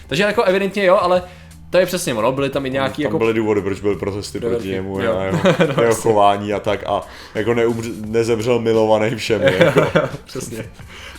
Takže 0.08 0.24
jako 0.24 0.44
evidentně 0.44 0.86
jo, 0.86 0.98
ale 1.02 1.24
to 1.70 1.78
je 1.78 1.86
přesně 1.86 2.14
ono, 2.14 2.32
byly 2.32 2.50
tam 2.50 2.66
i 2.66 2.70
nějaký 2.70 3.04
Tam 3.04 3.10
jako 3.10 3.18
byly 3.18 3.34
důvody, 3.34 3.62
proč 3.62 3.80
byly 3.80 3.96
protesty 3.96 4.40
Do 4.40 4.50
proti 4.50 4.68
němu 4.68 5.02
jo. 5.02 5.18
a 5.18 5.24
jeho, 5.24 5.82
jeho 5.82 5.96
chování 5.96 6.54
a 6.54 6.60
tak 6.60 6.84
a 6.88 7.02
jako 7.36 7.54
neumř, 7.54 7.88
nezemřel 8.06 8.60
milovaný 8.60 9.16
všemi. 9.16 9.46
Jako. 9.60 9.88
Přesně. 10.26 10.66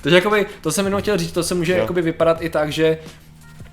Takže 0.03 0.17
jakoby, 0.17 0.47
to 0.61 0.73
jsem 0.73 0.85
jenom 0.85 1.01
chtěl 1.01 1.19
říct, 1.19 1.33
to 1.33 1.43
se 1.43 1.55
může 1.55 1.73
Jo. 1.73 1.79
jakoby 1.79 2.03
vypadat 2.03 2.43
i 2.43 2.51
tak, 2.51 2.73
že 2.73 2.99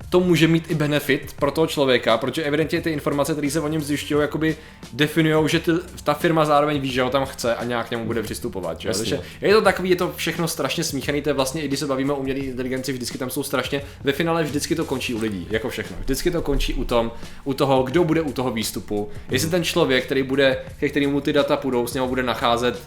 to 0.10 0.20
může 0.20 0.48
mít 0.48 0.72
i 0.72 0.76
benefit 0.76 1.34
pro 1.40 1.52
toho 1.52 1.68
člověka, 1.68 2.18
protože 2.18 2.44
evidentně 2.44 2.82
ty 2.82 2.90
informace, 2.90 3.32
které 3.32 3.52
se 3.52 3.60
o 3.60 3.68
něm 3.68 3.82
zjišťují, 3.82 4.22
jakoby 4.22 4.58
definují, 4.94 5.50
že 5.50 5.60
ty, 5.60 5.72
ta 6.04 6.14
firma 6.14 6.46
zároveň 6.46 6.80
ví, 6.80 6.92
že 6.92 7.02
ho 7.02 7.10
tam 7.10 7.26
chce 7.26 7.56
a 7.56 7.64
nějak 7.64 7.88
k 7.88 7.92
němu 7.92 8.06
bude 8.06 8.24
přistupovat. 8.24 8.82
Že? 8.82 8.90
Takže 8.90 9.20
je 9.42 9.54
to 9.54 9.62
takový, 9.62 9.90
je 9.90 9.96
to 9.96 10.14
všechno 10.16 10.48
strašně 10.48 10.84
smíchaný, 10.84 11.22
to 11.22 11.30
je 11.30 11.34
vlastně, 11.34 11.62
i 11.62 11.68
když 11.68 11.80
se 11.80 11.88
bavíme 11.88 12.14
o 12.14 12.16
umělé 12.16 12.40
inteligenci, 12.40 12.94
vždycky 12.94 13.18
tam 13.18 13.30
jsou 13.30 13.44
strašně, 13.44 13.82
ve 14.04 14.12
finále 14.12 14.44
vždycky 14.44 14.76
to 14.76 14.86
končí 14.86 15.14
u 15.14 15.22
lidí, 15.22 15.48
jako 15.50 15.70
všechno. 15.70 15.98
Vždycky 16.00 16.32
to 16.32 16.42
končí 16.42 16.74
u, 16.74 16.84
tom, 16.84 17.12
u 17.44 17.54
toho, 17.54 17.84
kdo 17.84 18.04
bude 18.04 18.22
u 18.22 18.34
toho 18.34 18.52
výstupu. 18.52 19.10
Jestli 19.32 19.50
ten 19.50 19.64
člověk, 19.64 20.06
který 20.06 20.24
bude, 20.24 20.58
ke 20.80 20.90
kterému 20.90 21.22
ty 21.22 21.34
data 21.34 21.58
půjdou, 21.58 21.88
s 21.88 21.94
něho 21.94 22.08
bude 22.08 22.24
nacházet 22.24 22.80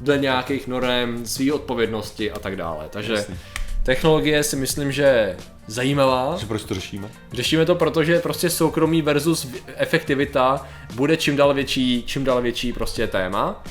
dle 0.00 0.18
nějakých 0.18 0.66
norem, 0.66 1.26
své 1.26 1.52
odpovědnosti 1.52 2.30
a 2.30 2.38
tak 2.38 2.56
dále. 2.56 2.86
Takže 2.90 3.12
Jasně. 3.12 3.36
Technologie 3.86 4.42
si 4.42 4.56
myslím, 4.56 4.92
že 4.92 5.02
je 5.02 5.36
zajímavá. 5.66 6.36
Že 6.40 6.46
proč 6.46 6.64
to 6.64 6.74
řešíme? 6.74 7.10
Řešíme 7.32 7.66
to, 7.66 7.74
protože 7.74 8.18
prostě 8.18 8.50
soukromí 8.50 9.02
versus 9.02 9.48
efektivita 9.76 10.66
bude 10.94 11.16
čím 11.16 11.36
dál 11.36 11.54
větší, 11.54 12.04
čím 12.06 12.24
dál 12.24 12.42
větší 12.42 12.72
prostě 12.72 13.06
téma. 13.06 13.64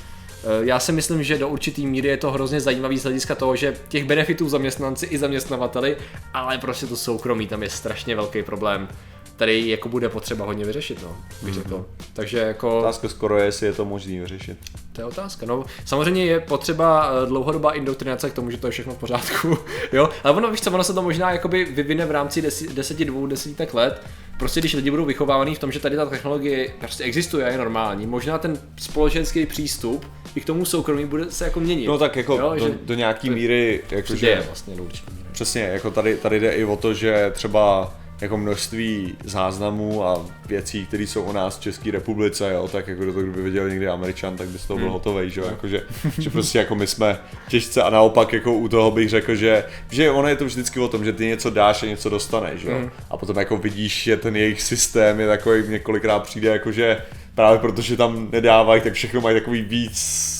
Eh, 0.43 0.65
Já 0.65 0.79
si 0.79 0.91
myslím, 0.91 1.23
že 1.23 1.37
do 1.37 1.49
určitý 1.49 1.87
míry 1.87 2.07
je 2.07 2.17
to 2.17 2.31
hrozně 2.31 2.61
zajímavý 2.61 2.97
z 2.97 3.03
hlediska 3.03 3.35
toho, 3.35 3.55
že 3.55 3.75
těch 3.87 4.05
benefitů 4.05 4.49
zaměstnanci 4.49 5.05
i 5.05 5.17
zaměstnavateli, 5.17 5.97
ale 6.33 6.57
prostě 6.57 6.87
to 6.87 6.95
soukromí 6.95 7.47
tam 7.47 7.63
je 7.63 7.69
strašně 7.69 8.15
velký 8.15 8.43
problém, 8.43 8.87
který 9.35 9.69
jako 9.69 9.89
bude 9.89 10.09
potřeba 10.09 10.45
hodně 10.45 10.65
vyřešit, 10.65 10.99
no, 11.03 11.17
bych 11.41 11.53
řekl. 11.53 11.85
Takže 12.13 12.37
jako... 12.37 12.79
Otázka 12.79 13.09
skoro 13.09 13.37
je, 13.37 13.45
jestli 13.45 13.67
je 13.67 13.73
to 13.73 13.85
možné 13.85 14.19
vyřešit. 14.19 14.57
To 14.93 15.01
je 15.01 15.05
otázka. 15.05 15.45
No, 15.45 15.65
samozřejmě 15.85 16.25
je 16.25 16.39
potřeba 16.39 17.09
eh, 17.09 17.27
dlouhodobá 17.27 17.71
indoktrinace 17.71 18.29
k 18.29 18.33
tomu, 18.33 18.51
že 18.51 18.57
to 18.57 18.67
je 18.67 18.71
všechno 18.71 18.93
v 18.93 18.97
pořádku. 18.97 19.57
jo, 19.93 20.09
ale 20.23 20.33
ono, 20.33 20.51
víš 20.51 20.61
co, 20.61 20.71
ono 20.71 20.83
se 20.83 20.93
to 20.93 21.01
možná 21.01 21.31
jakoby 21.31 21.65
vyvine 21.65 22.05
v 22.05 22.11
rámci 22.11 22.41
desi, 22.41 22.73
deseti, 22.73 23.05
dvou 23.05 23.27
desítek 23.27 23.73
let. 23.73 24.01
Prostě 24.39 24.59
když 24.59 24.73
lidi 24.73 24.91
budou 24.91 25.05
vychovávaní 25.05 25.55
v 25.55 25.59
tom, 25.59 25.71
že 25.71 25.79
tady 25.79 25.95
ta 25.95 26.05
technologie 26.05 26.73
prostě 26.79 27.03
existuje 27.03 27.45
a 27.45 27.49
je 27.49 27.57
normální, 27.57 28.07
možná 28.07 28.37
ten 28.37 28.59
společenský 28.77 29.45
přístup 29.45 30.05
i 30.35 30.41
k 30.41 30.45
tomu 30.45 30.65
soukromí 30.65 31.05
bude 31.05 31.31
se 31.31 31.43
jako 31.43 31.59
měnit. 31.59 31.87
No 31.87 31.97
tak 31.97 32.15
jako 32.15 32.33
jo, 32.33 32.53
do, 32.59 32.67
že 32.67 32.77
do 32.83 32.93
nějaký 32.93 33.29
míry, 33.29 33.81
jakože, 33.91 34.43
vlastně 34.45 34.75
do 34.75 34.83
určitý 34.83 35.11
míry. 35.11 35.25
přesně, 35.31 35.61
jako 35.61 35.91
tady, 35.91 36.17
tady 36.17 36.39
jde 36.39 36.51
i 36.51 36.65
o 36.65 36.75
to, 36.75 36.93
že 36.93 37.31
třeba 37.35 37.93
jako 38.21 38.37
množství 38.37 39.15
záznamů 39.23 40.05
a 40.05 40.25
věcí, 40.45 40.85
které 40.85 41.03
jsou 41.03 41.21
o 41.23 41.33
nás 41.33 41.57
v 41.57 41.61
České 41.61 41.91
republice, 41.91 42.51
jo, 42.53 42.67
tak 42.71 42.87
jako 42.87 43.05
to, 43.05 43.11
kdyby 43.11 43.41
viděl 43.41 43.69
někdy 43.69 43.87
Američan, 43.87 44.35
tak 44.37 44.47
by 44.47 44.59
z 44.59 44.65
toho 44.65 44.79
byl 44.79 44.89
hotový, 44.89 45.29
že 45.29 45.41
jo, 45.41 45.47
jakože, 45.47 45.81
že 46.19 46.29
prostě 46.29 46.57
jako 46.57 46.75
my 46.75 46.87
jsme 46.87 47.17
těžce 47.49 47.81
a 47.83 47.89
naopak 47.89 48.33
jako 48.33 48.53
u 48.53 48.67
toho 48.67 48.91
bych 48.91 49.09
řekl, 49.09 49.35
že, 49.35 49.63
že 49.91 50.11
ono 50.11 50.27
je 50.27 50.35
to 50.35 50.45
vždycky 50.45 50.79
o 50.79 50.87
tom, 50.87 51.05
že 51.05 51.13
ty 51.13 51.25
něco 51.25 51.49
dáš 51.49 51.83
a 51.83 51.85
něco 51.85 52.09
dostaneš, 52.09 52.63
jo, 52.63 52.89
a 53.09 53.17
potom 53.17 53.37
jako 53.37 53.57
vidíš, 53.57 54.03
že 54.03 54.17
ten 54.17 54.35
jejich 54.35 54.61
systém 54.61 55.19
je 55.19 55.27
takový, 55.27 55.63
několikrát 55.67 56.19
přijde 56.23 56.49
jako, 56.49 56.71
že 56.71 56.97
právě 57.35 57.59
protože 57.59 57.97
tam 57.97 58.27
nedávají, 58.31 58.81
tak 58.81 58.93
všechno 58.93 59.21
mají 59.21 59.39
takový 59.39 59.61
víc 59.61 59.97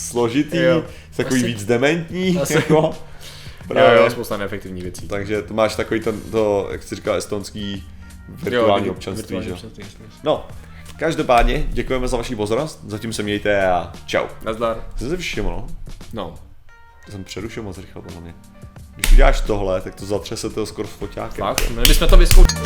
složitý, 0.10 0.58
Jo. 0.58 0.84
takový 1.16 1.40
Asi- 1.40 1.48
víc 1.48 1.66
dementní, 1.66 2.38
asi- 2.42 2.54
jako. 2.56 2.94
Jo, 3.70 3.74
Právě. 3.74 3.98
jo, 3.98 4.10
spousta 4.10 4.38
neefektivních 4.38 4.84
věcí. 4.84 5.08
Takže 5.08 5.42
to 5.42 5.54
máš 5.54 5.76
takový 5.76 6.00
ten, 6.00 6.22
to, 6.22 6.68
jak 6.72 6.84
jsi 6.84 6.96
říkal, 6.96 7.16
estonský 7.16 7.84
virtuální 8.44 8.88
Jo, 8.88 8.94
občanství, 8.94 9.22
virtuální 9.22 9.46
že? 9.46 9.50
jo? 9.52 9.56
občanství. 9.72 10.06
No, 10.24 10.48
každopádně 11.00 11.66
děkujeme 11.70 12.08
za 12.08 12.18
vaši 12.18 12.36
pozornost, 12.36 12.80
zatím 12.88 13.14
se 13.14 13.24
mějte 13.24 13.68
a 13.68 13.92
čau. 14.06 14.26
Nazdar. 14.44 14.84
Jsem 14.98 15.10
se 15.10 15.18
všiml, 15.18 15.50
no? 15.50 15.68
No. 16.14 16.36
To 17.06 17.12
jsem 17.12 17.24
přerušil 17.24 17.64
moc 17.64 17.78
rychle 17.78 18.02
podle 18.02 18.22
mě. 18.22 18.34
Když 18.96 19.12
uděláš 19.12 19.42
tohle, 19.42 19.82
tak 19.82 19.96
to 19.96 20.06
zatřese 20.06 20.50
to 20.50 20.66
skoro 20.66 20.88
s 20.88 20.92
foťákem. 20.92 21.46
Fakt, 21.46 21.70
my 21.70 21.82
bychom 21.82 22.08
to 22.08 22.18
vyzkoušeli. 22.18 22.66